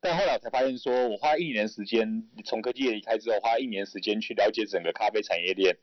[0.01, 5.77] 但后来我才发现，说我花一年时间从科技业离开之后，花一年时间去了解整个咖啡产业链，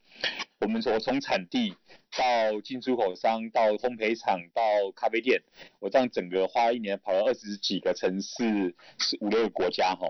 [0.60, 1.74] 我们从从产地。
[2.16, 4.62] 到进出口商，到烘焙厂，到
[4.94, 5.42] 咖啡店，
[5.78, 8.74] 我这样整个花一年跑了二十几个城市，
[9.20, 10.08] 五六个国家哈。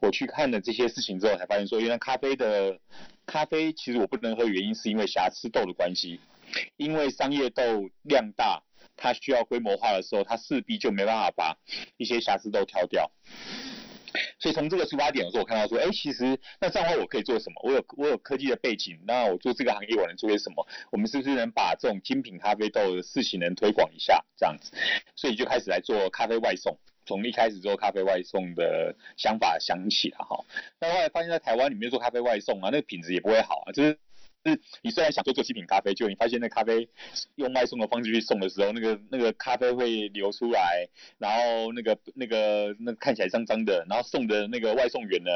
[0.00, 2.78] 我去看了这些事情之后，才发现说，原来咖啡的
[3.26, 6.20] 咖啡其实我不能喝，原因是因为瑕疵豆的关系。
[6.76, 7.62] 因为商业豆
[8.02, 8.62] 量大，
[8.94, 11.56] 它需要规模化的时候，它势必就没办法把
[11.96, 13.10] 一些瑕疵豆挑掉。
[14.38, 17.60] 所以从这个出发点，的时候，我看到说，哎，其实那这样的话我可以做什么？
[17.62, 20.66] 我有我有科技的背景，那我做这个行业我能做些什么？
[20.90, 24.24] 我们是不是能把这种精品咖啡豆的事情能推广一下？
[24.36, 24.72] 这样子，
[25.16, 26.76] 所以就开始来做咖啡外送。
[27.04, 30.44] 从一开始做咖啡外送的想法想起了哈，
[30.78, 33.98] 那后来发现，在台湾里面做咖啡外送啊，那个品质也不会好啊，就是。
[34.44, 36.88] 是，你虽然想做做精品咖啡，就你发现那咖啡
[37.36, 45.30] 用外送的方式去送的时候，那个那个咖啡会流出来，然后那个那个那看起来脏脏的，然后送的那个外送员呢，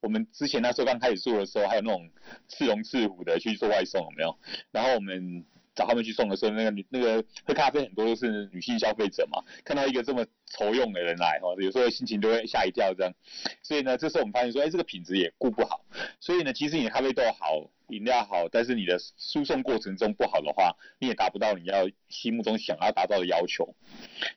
[0.00, 2.10] 我们之前那时候刚开始做的时候，还有那种
[2.48, 4.38] 刺龙刺虎的去做外送，有没有？
[4.70, 5.44] 然后我们。
[5.76, 13.12] 找他们去送的时候，那个那个喝咖啡很多都是女性消费者嘛，看到一个这么愁用的人来，哈，有时候心情都会吓一跳这样。
[13.60, 15.84] 所以呢，这时候我们发现说，哎，这个品质也顾不好。
[16.20, 23.74] 所以呢，其实你的咖啡豆好，饮料好，但是你的输送过程中不好的话，你也达不到你要心目中想要达到的要求。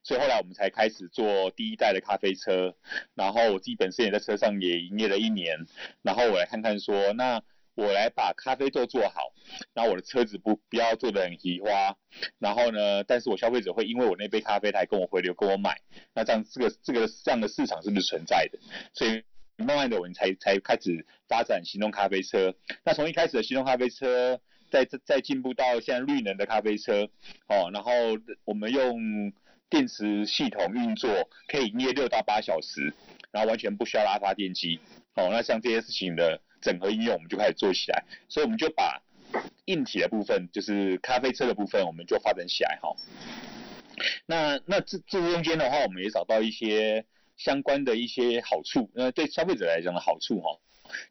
[0.04, 2.76] 所以后来我们才开始做第一代的咖啡车，
[3.16, 5.58] 然后我自己本身也在车上也营业了一年，
[6.02, 7.42] 然后我来看看说那。
[7.80, 9.32] 我来把咖啡豆做好，
[9.76, 11.96] 然后我的车子不不要做的很奇花，
[12.40, 15.80] 然后呢，但是我消费者会因为我那杯咖啡来跟我回流跟我买，
[16.16, 18.58] 那这样这个这个这样的市场是不是存在的？
[18.96, 19.24] 所以
[19.58, 22.56] 慢慢的我们才才开始发展行动咖啡车。
[22.84, 24.40] 那从一开始的行动咖啡车，
[24.72, 27.10] 再再进步到现在绿能的咖啡车，
[27.48, 27.92] 哦，然后
[28.46, 29.34] 我们用
[29.70, 32.94] 电池系统运作，可以捏六到八小时，
[33.32, 34.80] 然后完全不需要拉发电机，
[35.16, 36.42] 哦，那像这些事情的。
[36.60, 39.00] 整合应用我们就开始做起来，所以我们就把
[39.66, 42.96] 硬体的部分，就是咖啡车的部分，我们就发展起来哈。
[44.26, 47.06] 那那这这中间的话，我们也找到一些
[47.38, 50.60] 相关的一些好处，那对消费者来讲的好处哈。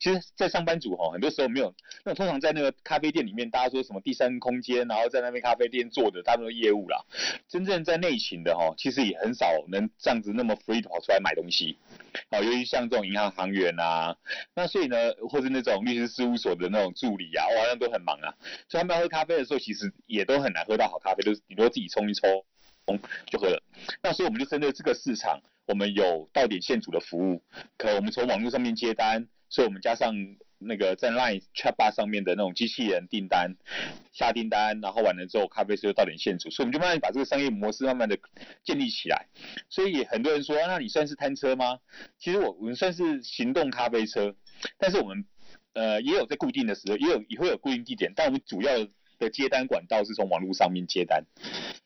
[0.01, 7.05] 其实，在上班族哈，很多时候没有，那通常在那个咖啡店里面，大家说什么第三空间，然后在那边咖啡店做的大部分业务啦，
[7.47, 11.77] 真正在内勤的哈，其实也很少能这样子那么 free 跑出来买东西，
[12.31, 14.17] 好，尤其像这种银行行员啊，
[14.55, 18.33] 那所以呢，或是那种律师事务所的那种助理啊，好像都很忙啊，
[18.71, 22.43] 所以他们喝咖啡的时候，其实也都很难喝到好咖啡，都是顶多自己冲一冲
[23.27, 23.63] 就喝了。
[24.03, 27.43] 那所以我们就针对这个市场，我们有到点现煮的服务，
[27.77, 29.29] 可我们从网络上面接单。
[29.49, 30.13] 所以我们加上
[30.59, 33.55] 那个在 Line Chatbot 上面的那种机器人订单，
[34.13, 38.19] 下订单，然后完了之后咖啡师就到点现煮，所以我们就慢慢把这个商业模式慢慢的
[38.65, 39.29] 建立起来。
[39.71, 41.79] 所以很多人说，那你算是摊车吗？
[42.19, 44.35] 其实我我们算是行动咖啡车，
[44.79, 45.25] 但是我们
[45.75, 48.73] 呃也有在固定的时候，也有也会有固定地点，但我们主要。
[49.19, 51.25] 的接单管道是从网络上面接单，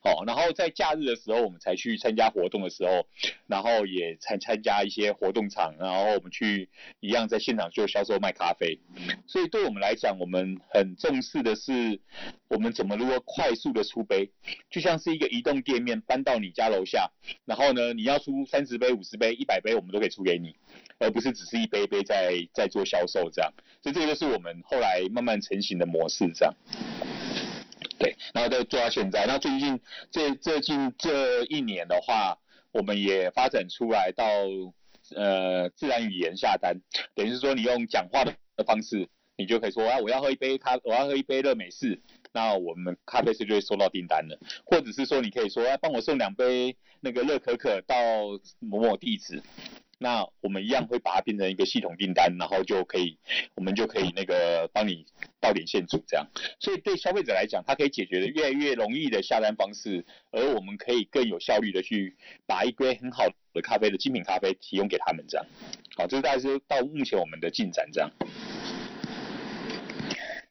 [0.03, 3.07] 好，然后在假日的时候，我们才去参加活动的时候，
[3.47, 6.69] 然后也参参加一些活动场，然后我们去
[7.01, 8.79] 一样在现场做销售卖咖啡。
[9.27, 12.01] 所以对我们来讲，我们很重视的是，
[12.49, 14.31] 我们怎么如何快速的出杯，
[14.71, 17.11] 就像是一个移动店面搬到你家楼下，
[17.45, 20.57] 然后呢，你要出三十杯、五十杯、一百杯，我们都可以出给你，
[20.99, 23.53] 而不是只是一杯杯在在做销售这样。
[23.83, 26.55] 所以这个就是我们后来慢慢成型的模式这样。
[28.01, 29.27] 对，然后再做到现在。
[29.27, 29.79] 那最近
[30.11, 32.39] 这最近这一年的话，
[32.73, 34.25] 我们也发展出来到
[35.15, 36.81] 呃自然语言下单，
[37.15, 38.35] 等于是说你用讲话的
[38.65, 42.01] 方式，你就可以说啊我要喝一杯咖，我要喝一杯热美式，
[42.33, 44.39] 那我们咖啡师就会收到订单了。
[44.65, 47.97] 或者是说你可以说啊帮我送两杯那个热可可到
[48.61, 49.43] 某某地址。
[50.03, 53.19] 那我们一样会把它变成一个系统订单，然后就可以，
[53.55, 55.05] 我们就可以那个帮你
[55.41, 56.27] 到点现煮这样。
[56.59, 65.47] 所以对消费者来讲，它可以解决的越来越容易的下单方式，而我们可以更有效率的去把一杯很好的咖啡的精品咖啡提供给他们这样。
[65.97, 68.11] 好，这是大概是到目前我们的进展这样。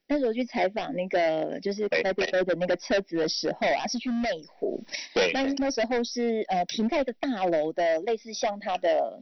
[0.10, 4.84] 那时候去采访那个就是咖啡杯的那个车子的时候啊，是去内湖。
[5.14, 5.32] 对。
[5.32, 9.22] 那那时候是呃停在一个大楼的，类似像它的。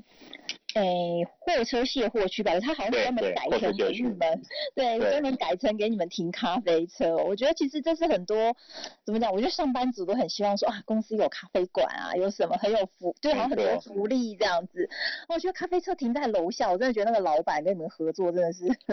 [0.77, 4.41] 诶，货车卸货区吧，他好像专门改成给你们，
[4.75, 7.15] 对，专门改成给你们停咖啡车。
[7.17, 8.55] 我觉得其实这是很多
[9.03, 9.31] 怎么讲？
[9.31, 14.89] 我觉得上班族都很希望说啊，公司有咖啡馆啊，有什么很有福，对好像很多福利这样子。
[15.27, 18.67] 我觉得咖啡车停在楼下，我真的觉得那个老板跟你们合作真的是，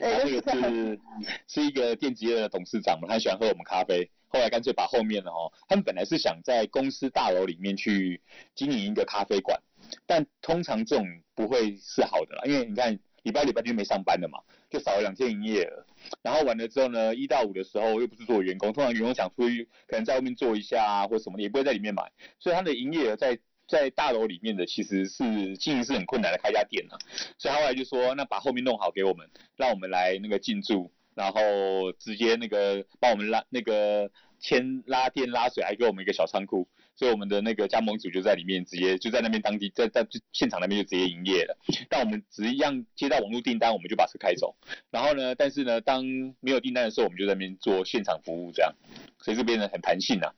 [0.00, 1.00] 对，这个是
[1.46, 8.22] 是一个电子业的董事长嘛，他喜欢喝我们咖啡，后来干脆把后面的哦，他们本来是想在公司大楼里面去
[8.54, 9.60] 经营一个咖啡馆。
[10.06, 14.38] 但通常这种不会是好的啦，因为你看礼拜礼拜天没上班的嘛，
[14.70, 15.86] 就少了两天营业额。
[16.22, 22.10] 然后完了之后呢，一到五的时候又不是做员工，通常员工想出去，可能在外面做一下啊或什么的，也不会在里面买。
[22.38, 26.98] 所以他的营业额在在大楼里面的其实是经营是很困难的，开家店啊。
[27.38, 30.92] 所以他后来就说，那把后面弄好给我们，让我们来那个进驻。
[31.14, 36.66] 然后直接那个帮我们拉那个牵拉电拉水，还给我们一个小仓库，
[37.02, 41.58] 所以我们的那个加盟组就在里面直接就在那边当地在在现场那边就直接营业了。
[41.88, 44.54] 但我们只一样接到网络订单，我们就把车开走。
[44.92, 46.04] 然后呢，但是呢，当
[46.38, 48.72] 没有订单的时候，我们就在那边做现场服务这样，
[49.18, 50.32] 所以这边呢很弹性啊。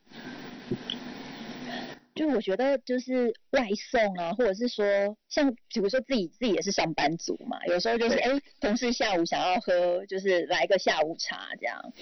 [2.15, 4.85] 就我觉得就是外送啊，或者是说
[5.29, 11.93] 像比如说自己自己也是上班族嘛，有时候就是哎同事下午想要喝，就是来个下午茶这样。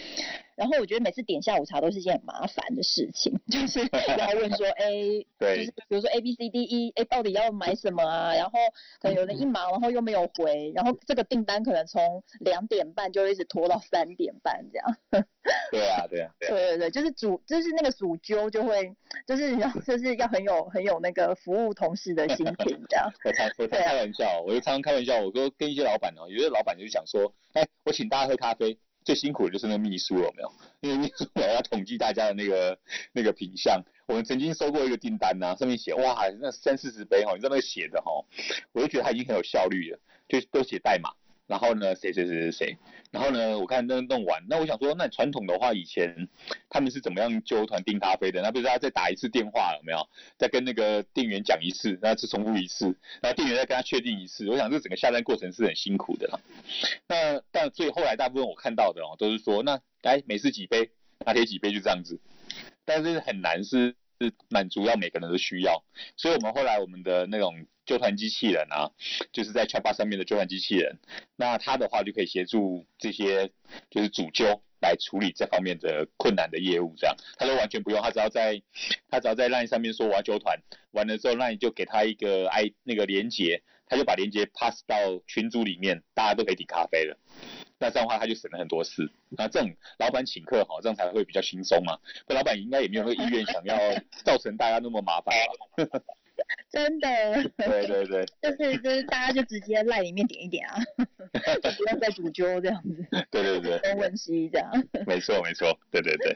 [0.56, 3.80] 然后我觉得每次点下午茶都是一件很麻烦的事情， 就是
[4.19, 4.91] 要问说哎，
[5.39, 8.36] 就是比如说 A B C D E，哎到底要买什么啊？
[8.36, 8.60] 然后
[9.02, 15.26] 可能有人一忙，然后又没有回，然后这个订单可能从两点半就一直拖到三点半这样。
[15.71, 18.95] 对啊，对啊，对对对，就是主就是那个主揪就会
[19.27, 22.56] 就是要就是要很有很有那个服务同事的心情
[22.88, 23.12] 这样。
[23.25, 28.77] 我常我常开玩笑，我就常常开玩笑，我说跟一些老板哦，有些老板就讲说，哎，我请大家喝咖啡。
[29.06, 30.53] 最辛苦的就是那个秘书有没有？
[30.79, 32.79] 因为秘书要统计大家的那个
[33.12, 33.84] 那个品相。
[34.08, 38.12] 我们曾经收过一个订单呐，上面写哇，那三四十杯哈，你知道那个写的哈，
[38.71, 41.10] 我就觉得他已经很有效率了，就都写代码。
[41.47, 42.77] 然后呢，谁谁谁谁谁，
[43.12, 46.27] 然后呢，我看那弄完，那我想说，那传统的话，以前
[46.69, 48.41] 他们是怎么样揪团订咖啡的？
[48.41, 50.08] 那不是他再打一次电话有没有？
[50.38, 52.86] 再跟那个店员讲一次，那次重复一次，
[53.21, 54.49] 然后店员再跟他确定一次。
[54.49, 56.39] 我想这整个下单过程是很辛苦的。
[57.08, 60.91] 那但最后来大部分我看到的哦，都是说那来每次几杯，
[61.25, 62.19] 拿铁几杯就这样子，
[62.86, 65.83] 但是很难是是满足要每个人的需要，
[66.17, 67.65] 所以我们后来我们的那种。
[67.86, 68.91] 纠团机器人啊，
[69.33, 70.99] 就是在 Chatbot 上面的纠团机器人，
[71.36, 73.51] 那它的话就可以协助这些
[73.89, 78.62] 就是主纠来处理这方面的困难的业务，这样他都完全不用，他只要在
[79.09, 80.57] 他只要在 LINE 上面说我要纠团，
[80.91, 84.95] 完了之后 LINE 就给他一个 i 那个连接，他就把连接 pass 到
[85.27, 87.19] 群组里面，大家都可以点咖啡了。
[87.83, 89.11] 那这样的话他就省了很多事。
[89.27, 89.69] 那这种
[89.99, 91.99] 老板请客哈，这样才会比较轻松嘛。
[92.25, 93.77] 那老板应该也没有那个意愿想要
[94.23, 95.99] 造成大家那么麻烦吧。
[96.71, 97.07] 真的，
[97.57, 100.79] 对对对， 就是就是大家就直接赖里面点一点啊，
[101.77, 103.05] 不用再煮粥这样子。
[103.29, 104.71] 对对对，东问西这样。
[105.05, 106.35] 没错没错，对对对。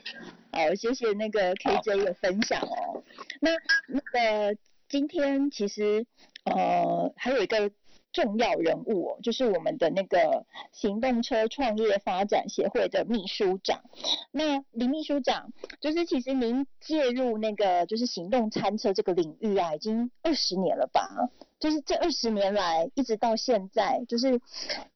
[0.51, 3.03] 好，谢谢那个 KJ 的分享哦。
[3.39, 3.51] 那
[3.87, 4.57] 那个
[4.89, 6.05] 今天其实
[6.43, 7.71] 呃还有一个。
[8.17, 13.83] 重要人物哦，就是我们的那个行动车创业发展协会的秘书长。
[14.31, 21.29] 那林秘书长，就是其实您介入那个就是行动餐车这个领域啊，已经二十年了吧？
[21.59, 24.41] 就是这二十年来一直到现在，就是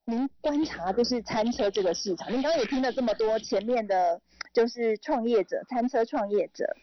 [0.05, 4.19] 您观察就是餐车这个市场，您刚刚也听了这么多前面的，
[4.51, 6.75] 就是创业者餐车创业者。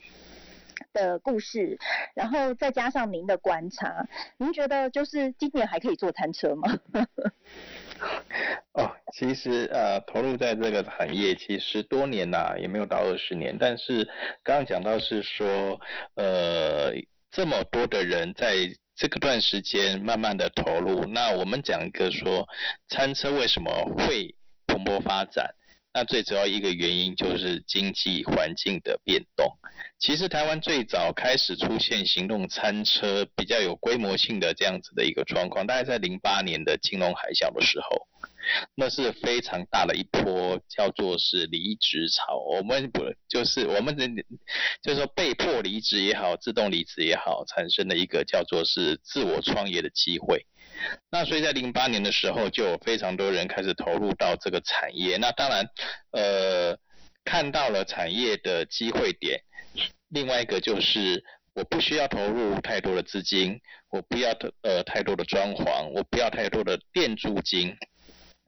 [0.93, 1.79] 的故事，
[2.15, 6.79] 然后再加上您的观察，您觉得就是今年还可以坐餐车吗？
[8.73, 13.57] 哦，其实呃，投入在这个行业其实多年啦，也没有到二十年。
[13.59, 14.05] 但是
[14.43, 15.81] 刚刚讲到是说，
[16.15, 16.93] 呃，
[17.31, 18.55] 这么多的人在
[18.95, 22.47] 这个段时间慢慢的投入，那我们讲一个说，
[22.89, 25.55] 餐车为什么会蓬勃发展？
[25.99, 29.59] 那最主要一个原因就是经济环境的变动。
[29.99, 38.07] 其实台湾最早开始出现行动餐车比较有规模性的这样子的一个状况，大概在零八年的金融海啸的时候，
[38.77, 42.39] 那是非常大的一波，叫做是离职潮。
[42.39, 44.07] 我们不就是我们的，
[44.81, 50.47] 就是说被迫离职也好，自动离职也好，产生的一个叫做是自我创业的机会。
[51.11, 55.17] 那所以在零八年的时候，就有非常多人开始投入到这个产业。
[55.17, 55.67] 那当然，
[56.13, 56.79] 呃，
[57.25, 59.41] 看到了产业的机会点。
[60.09, 61.23] 另外一个就是
[61.55, 63.61] 我不需要投入太多的资金，
[63.91, 64.31] 我不要
[64.63, 67.77] 呃太多的装潢，我不要太多的店租金，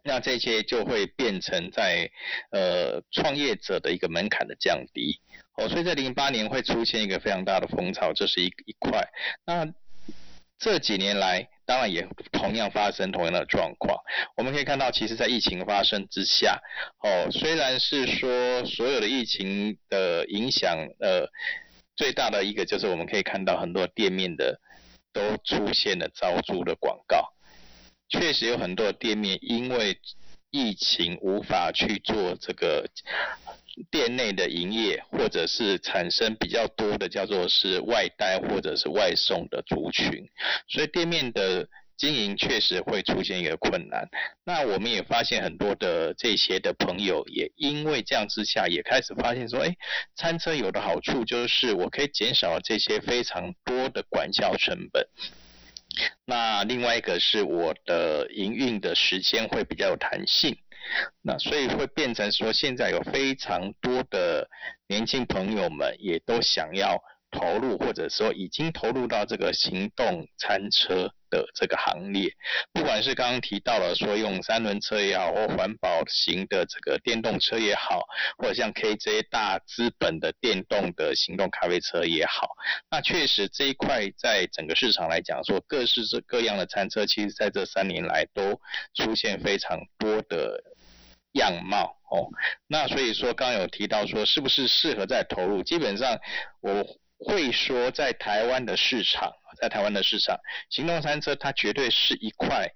[0.03, 2.11] 那这些就会变成在
[2.53, 5.21] 呃创业者的一个门槛的降低。
[5.57, 9.07] 哦，所以在零八年会出现一个非常大的风潮，这是一一块。
[9.45, 9.66] 那
[10.59, 13.96] 这几年来，当然也同样发生同样的状况。
[14.37, 16.61] 我们可以看到，其实，在疫情发生之下，
[16.98, 21.28] 哦，虽然是说所有的疫情的影响，呃，
[21.94, 24.59] 最大的一个就是我们可以看到很多店面的
[25.12, 27.33] 都出现了招租的广告。
[28.08, 29.96] 确实有很多店面因为
[30.50, 32.85] 疫情无法去做这个。
[33.90, 40.29] 店内的营业，或者是产生比较多的叫做是外带或者是外送的族群，
[40.68, 44.08] 所以店面的经营确实会出现一个困难。
[44.44, 49.77] 那我们也发现很多的这些的朋友，也因为这样之下，也开始发现说，哎，
[50.16, 55.06] 餐车有的好处就是我可以减少这些非常多的管销成本。
[56.25, 60.56] 那另外一个是我的营运的时间会比较有弹性。
[61.22, 64.48] 那所以会变成说，现在有非常多的
[64.88, 67.02] 年轻朋友们也都想要。
[67.33, 72.28] 投入或者说已经投入到这个行动餐车的这个行列，
[72.72, 78.02] 不管是刚刚提到了说用三轮车也好，或环保型的这个电动车也好，
[78.37, 82.48] 或者像 KJ 大资本的电动的行动咖啡车也好，
[82.90, 88.60] 那确实这一块在整个市场来讲说各式各样的餐车，其实在这三年来都
[88.94, 90.60] 出现非常多的
[91.33, 92.28] 样貌哦。
[92.66, 96.18] 那所以说刚刚有提到说是不是适合再投入，基本上
[96.60, 96.85] 我。
[97.22, 102.66] 会说，在台湾的市场，在台湾的市场，行动餐车它绝对是一块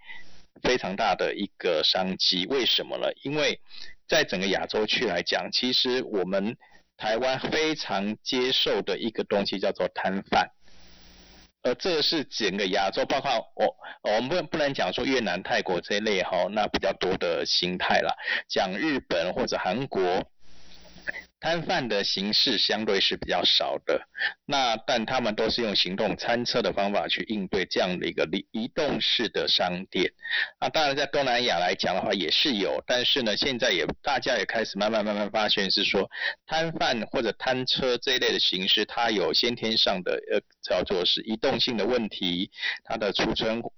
[0.62, 2.44] 非常大的一个商机。
[2.48, 3.08] 为什么呢？
[3.22, 3.58] 因为
[4.06, 6.54] 在整个亚洲区来讲，其实我们
[6.98, 10.50] 台湾非常接受的一个东西叫做摊贩，
[11.64, 18.14] 呃这是整个亚洲，包括我，我们不不能讲说越南、泰国这一类哈，那比较多的心态了。
[18.48, 20.22] 讲日本或者韩国。
[21.44, 24.00] 摊贩的形式相对是比较少的，
[24.46, 30.10] 那但他们都是用行动餐车的方法去应对这样的一个移移动式的商店。
[30.58, 36.10] 那，当然在东南亚来讲的话也是有，但是呢，现在也大家也开始慢慢慢慢发现是说，
[36.46, 42.50] 摊贩或者摊车这一类的形式，它有先天上的呃叫做是移动性的问题，
[42.84, 43.72] 它的储存物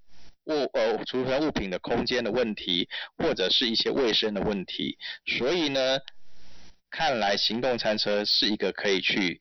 [0.71, 2.87] 呃储存物品的空间的问题，
[3.17, 5.99] 或者是一些卫生的问题，所以呢。
[6.97, 9.39] 看来行动餐车是一个可以去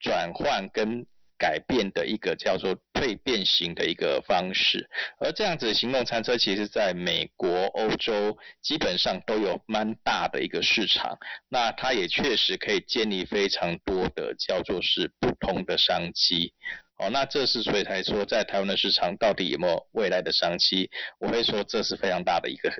[0.00, 1.04] 转换跟
[1.38, 4.88] 改变的一个叫做蜕变型的一个方式，
[5.20, 11.18] 而这样子行动餐车其实在美国、欧洲基本上都有蛮大的一个市场，
[11.50, 16.54] 那它也确实可以建立非常多的叫做是不同的商机。
[16.96, 20.90] 哦，那这是所以才说在台湾的市场到底有没有未来的商机？
[21.20, 22.72] 我会说这是非常大的一个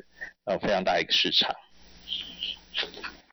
[0.46, 1.54] 呃非常大一个市场。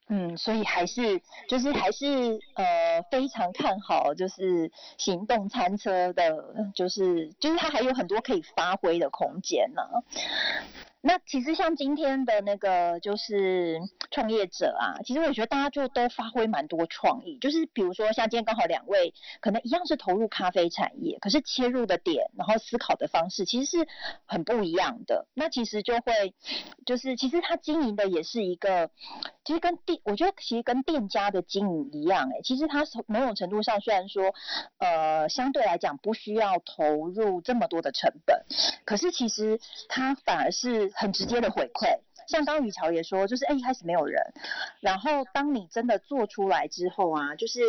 [0.07, 9.81] 嗯，所以还是就是还是呃非常看好，就是行动餐车的，就是就是它还有很多可以发挥的空间呢。
[11.07, 13.79] 那其实像今天的那个就是
[14.09, 23.87] 创业者啊，其实我觉得大家就都发挥蛮多创意，就是比如说像今天刚好两位可能一样是投入咖啡产业，可是切入的点，然后思考的方式其实是
[24.25, 25.27] 很不一样的。
[25.35, 26.33] 那其实就会
[26.87, 28.89] 就是其实他经营的也是一个，
[29.43, 34.33] 其实跟店我觉得其实跟店家的经营一样，哎，其实他某种程度上虽然说
[34.79, 38.43] 呃相对来讲不需要投入这么多的成本，
[38.85, 40.94] 可是其实他反而是。
[40.95, 44.21] 很直接的回馈，像刚雨乔也说，就是哎一开始没有人，
[44.79, 47.59] 然后当你真的做出来之后啊，就是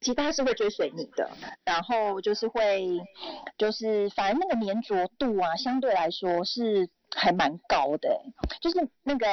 [0.00, 1.30] 其实大家是会追随你的，
[1.64, 3.00] 然后就是会
[3.56, 8.20] 就是反正那个粘着度啊，相对来说是还蛮高的，
[8.60, 9.26] 就是那个。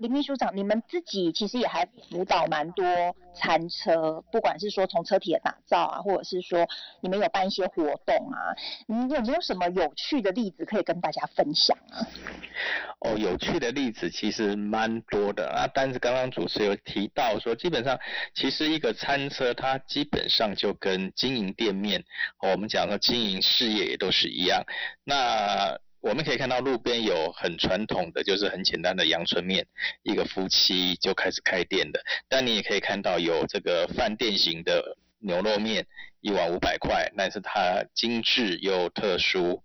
[0.00, 2.86] 林秘书长，你们自己其实也还辅导蛮多
[3.34, 6.66] 餐车，不管是说从车体的打造啊，或者是说
[7.02, 12.00] 你们有办一些活动啊，你有没有什么有趣的例子可以跟大家分享啊？
[13.00, 18.00] 哦，有趣的例子其实蛮多的啊，但是刚刚主持有提到说，基本上
[18.34, 22.02] 其实一个餐车它基本上就跟经营店面，
[22.40, 24.64] 我们讲说经营事业也都是一样，
[25.04, 25.78] 那。
[26.00, 29.66] 我们可以看到路边有很传统的，就是很简单的阳春面，
[30.02, 32.00] 一个夫妻就开始开店的。
[32.28, 35.86] 但你也可以看到有这个饭店型的牛肉面，
[36.20, 39.62] 一碗五百块，但是它精致又特殊。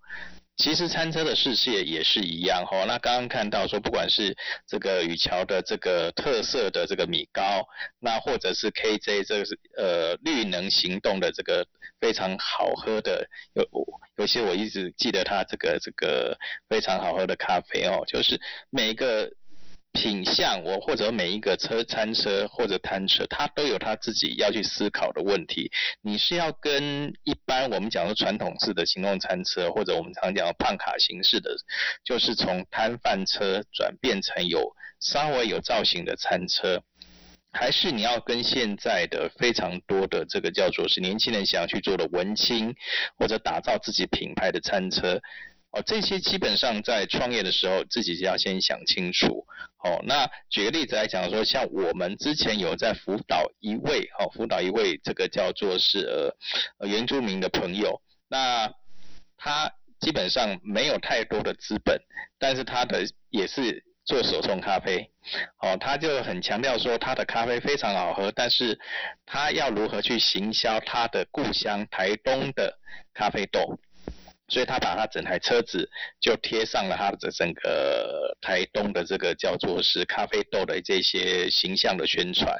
[0.58, 2.86] 其实餐车的世界也是一样哈。
[2.86, 4.34] 那刚刚看到说，不管是
[4.66, 7.68] 这个雨桥的这个特色的这个米糕，
[8.00, 11.68] 那或者是 KJ 这个是呃绿能行动的这个
[12.00, 13.64] 非常好喝的，有
[14.18, 16.38] 有些我一直记得它这个这个
[16.70, 18.40] 非常好喝的咖啡哦，就是
[18.70, 19.32] 每一个。
[19.98, 25.72] 品相，我或者每一个车餐车或者摊车，它都有它自己要去思考的问题。
[26.02, 31.56] 你是要跟一般我们讲的传统式的行动餐车，或者我们常讲的胖卡形式的，
[32.04, 36.84] 就是从摊贩车转变成有稍微有造型的餐车，
[37.56, 42.76] 还是你要跟现在的非常多的这个叫做是年轻人想要去做的文青，
[43.18, 45.22] 或者打造自己品牌的餐车。
[45.72, 49.46] 哦，这些基本上在创业的时候自己就要先想清楚。
[49.84, 56.34] 哦，那举个例子来讲说，像我们之前有在辅导一位，哦，辅导一位这个叫做是
[56.80, 58.74] 呃原住民的朋友，那
[59.38, 62.02] 他基本上没有太多的资本，
[62.38, 65.10] 但是他的也是做手冲咖啡。
[65.60, 68.80] 哦，他就很强调说他的咖啡非常好喝，但是
[69.26, 72.78] 他要如何去行销他的故乡台东的
[73.14, 73.78] 咖啡豆？
[74.48, 75.90] 所以他把他整台车子
[76.22, 82.56] 就贴上了他的整个台东的这个叫做是咖啡豆的这些形象的宣传。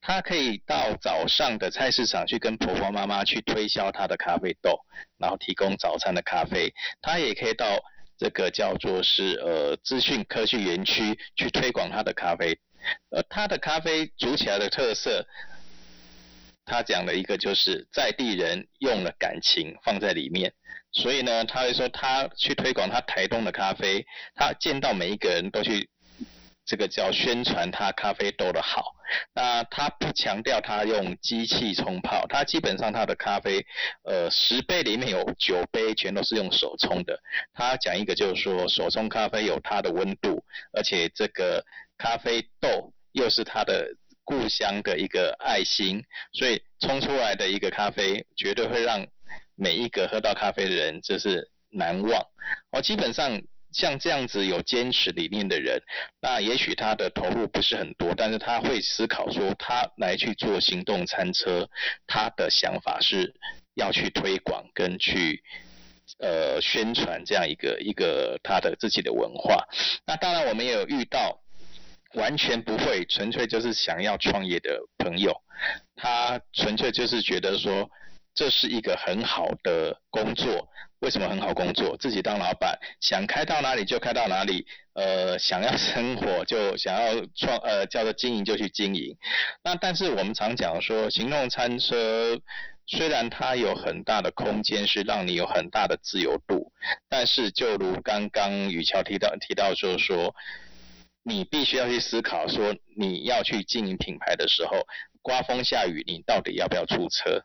[0.00, 4.76] 他可以到早上的菜市场去跟婆婆妈妈去推销他的咖啡豆，
[5.16, 6.74] 然后提供早餐的咖啡。
[7.00, 7.78] 他也可以到
[8.24, 12.58] 这个叫做是呃资讯科技园区去推广他的咖啡。
[13.10, 15.26] 呃，他的咖啡煮起来的特色。
[16.64, 20.54] 他讲了一个，就是在地人用了感情放在里面，
[20.90, 25.90] 所以呢，他会说他去推广他台东的咖啡，他见到每一个人都去
[26.64, 28.94] 这个叫宣传他咖啡豆的好。
[29.34, 33.64] 那他不强调他用机器冲泡，他基本上他的咖啡，
[34.04, 37.18] 呃，十杯里面有九杯全都是用手冲的。
[37.52, 41.64] 他讲一个就是说，手冲咖啡有它的温度，而且这个
[41.98, 43.96] 咖啡豆又是它的。
[44.26, 46.02] 故乡的一个爱心，
[46.32, 49.06] 所以冲出来的一个咖啡，绝对会让
[49.54, 52.22] 每一个喝到咖啡的人就是难忘。
[52.70, 53.42] 哦，基本上
[53.74, 55.82] 像这样子有坚持理念的人，
[56.22, 61.68] 那也许他的投入不是很多，但是他会思考说，他来去做行动餐车，
[62.06, 63.34] 他的想法是
[63.74, 65.42] 要去推广跟去
[66.20, 69.66] 呃宣传这样一个一个他的自己的文化。
[70.06, 71.40] 那当然我们也有遇到。
[72.16, 75.34] 完全不会，纯粹就是想要创业的朋友，
[75.96, 77.90] 他纯粹就是觉得说
[78.36, 80.68] 这是一个很好的工作。
[81.04, 81.94] 为什么很好工作？
[81.98, 89.14] 自己当老板，想开到哪里就开到哪里，呃，想要生活 就想要创，呃，叫做经营就去经营。
[89.62, 92.40] 那但是我们常讲说，行动餐车
[92.86, 96.72] 虽然它有很大的空间，是让你有很大的自由度，
[97.10, 100.34] 但是就如刚刚雨乔提到提到就是说。
[101.26, 104.86] 你必须要去思考，说你要去经营品牌的时候，
[105.22, 107.42] 刮风下雨，你到底要不要出车？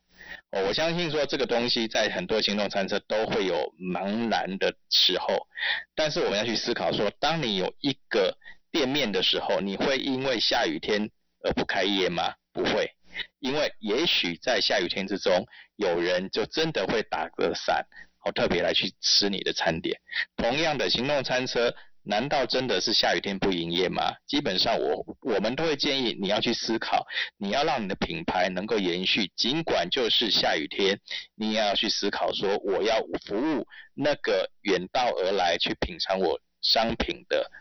[0.52, 5.48] 哦，我相信说这个东西在很多行动餐车都会有茫然的时候，
[5.96, 8.38] 但是我们要去思考说，当你有一个
[8.72, 11.10] 店面的时候，你会因为下雨天
[11.44, 12.34] 而不开业吗？
[12.54, 12.92] 不会，
[13.40, 17.86] 因为也许在下雨天之中，有人就真的会打个伞，
[18.26, 20.00] 哦，特别来去吃你的餐点。
[20.36, 21.76] 同样的行动餐车。
[22.10, 24.02] 难道真的是下雨天不营业吗？
[24.26, 27.06] 基本上我我们都会建议你要去思考，
[27.38, 31.00] 你要让你的品牌能够延续，尽管就是下雨天，
[31.36, 32.98] 你也要去思考说我要
[33.28, 37.52] 服务那个远道而来去品尝我商品的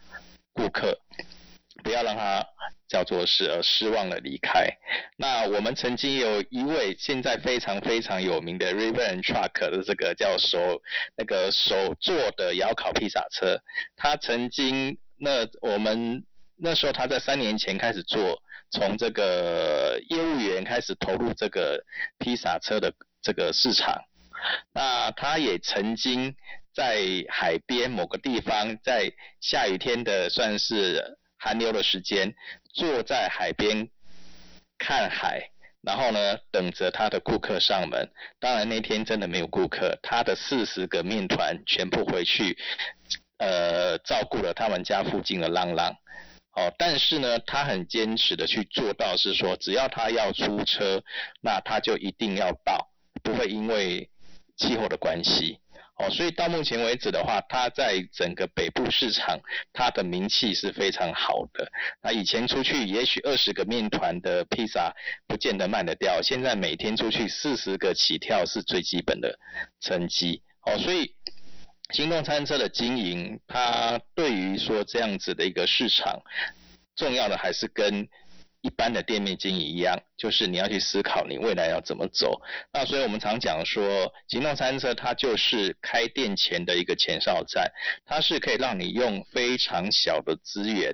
[0.54, 0.98] 顾客。
[1.82, 2.44] 不要让他
[2.88, 4.66] 叫做是而失望的离开。
[5.16, 10.82] 那我们曾经有一位现在非常非常有名的 Raven Truck 的这个叫手
[11.16, 13.60] 那个手做的窑烤披萨车，
[13.96, 16.24] 他曾经那我们
[16.56, 21.84] 那时候他在三年前开始做，从这个业务员开始投入这个
[22.18, 24.02] 披萨车的这个市场。
[24.72, 26.34] 那他也曾经
[26.74, 31.17] 在海边某个地方，在下雨天的算是。
[31.38, 32.34] 寒流的时间，
[32.74, 33.88] 坐在海边
[34.76, 35.50] 看海，
[35.82, 38.10] 然后呢，等着他的顾客上门。
[38.40, 42.58] 当然那天真的没有顾客，他的四十个面团全部回去，
[43.38, 45.96] 呃，照顾了他们家附近的浪浪。
[46.56, 51.02] 哦，但是呢，他很坚持的去做到，是说只要他要出车，
[51.40, 52.90] 那他就一定要到，
[53.22, 54.10] 不会因为
[54.56, 55.60] 气候的关系。
[55.98, 59.40] 哦，所以到目前为止的话，它在整个北部市场，
[59.72, 61.68] 它的名气是非常好的。
[62.00, 64.94] 那以前出去也许二十个面团的披萨
[65.26, 69.36] 不见得卖得掉，现在每天出去四十个起跳是最基本的
[69.80, 70.40] 成绩。
[70.62, 71.14] 哦，所以
[71.92, 76.20] 行动餐车的经营，它对于说这样子的一个市场，
[76.94, 78.08] 重要的还是跟。
[78.60, 82.40] 一般的店面经营一样，就是你要去思考你未来要怎么走。
[82.72, 87.70] 那所以我们常讲说，行动餐车它就是开店前的一个前哨站，
[88.04, 90.92] 它是可以让你用非常小的资源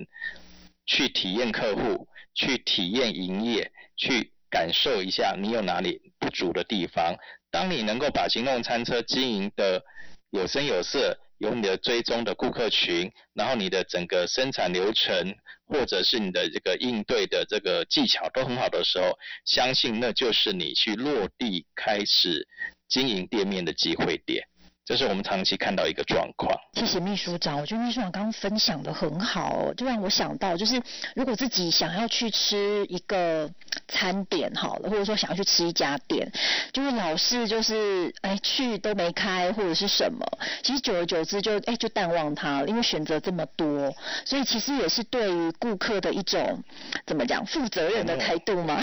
[0.84, 7.16] 去体验客户，去体验营业，去感受一下你有哪里不足的地方。
[7.50, 9.82] 当你能够把行动餐车经营的
[10.30, 11.18] 有声有色。
[11.44, 15.36] 有你的追踪的顾客群，然后你的整个生产流程，
[15.66, 19.12] 或者是你的这个应对的这个技巧都很好的时候，
[19.44, 22.48] 相信那就是你去落地开始
[22.88, 24.42] 经营店面的机会点。
[24.86, 26.54] 这是我们长期看到一个状况。
[26.74, 30.82] 谢谢秘书长，我觉得秘书长刚刚分享的很好，就让我想到，就是
[31.14, 33.50] 如果自己想要去吃一个
[33.88, 36.30] 餐点好了，或者说想要去吃一家店，
[36.70, 40.26] 就是老是就是哎去都没开或者是什么，
[40.62, 43.90] 其实久而久之就哎就淡忘它了，因为选择这么多，
[44.26, 46.62] 所以其实也是对于顾客的一种
[47.06, 48.82] 怎么讲负责任的态度嘛，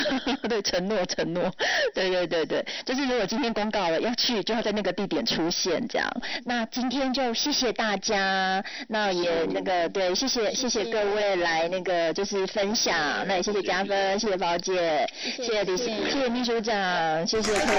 [0.50, 1.54] 对承诺 承诺，
[1.94, 6.10] 对对对对，就是如果今天公告了要去，就要在那个地点出现这样。
[6.46, 12.96] 那今天就谢谢大家，那也那个对，谢谢谢谢各位来那个就是分享，
[13.28, 17.72] 那也谢谢加分，谢谢宝姐，谢谢李，谢谢秘书长，谢谢客姐。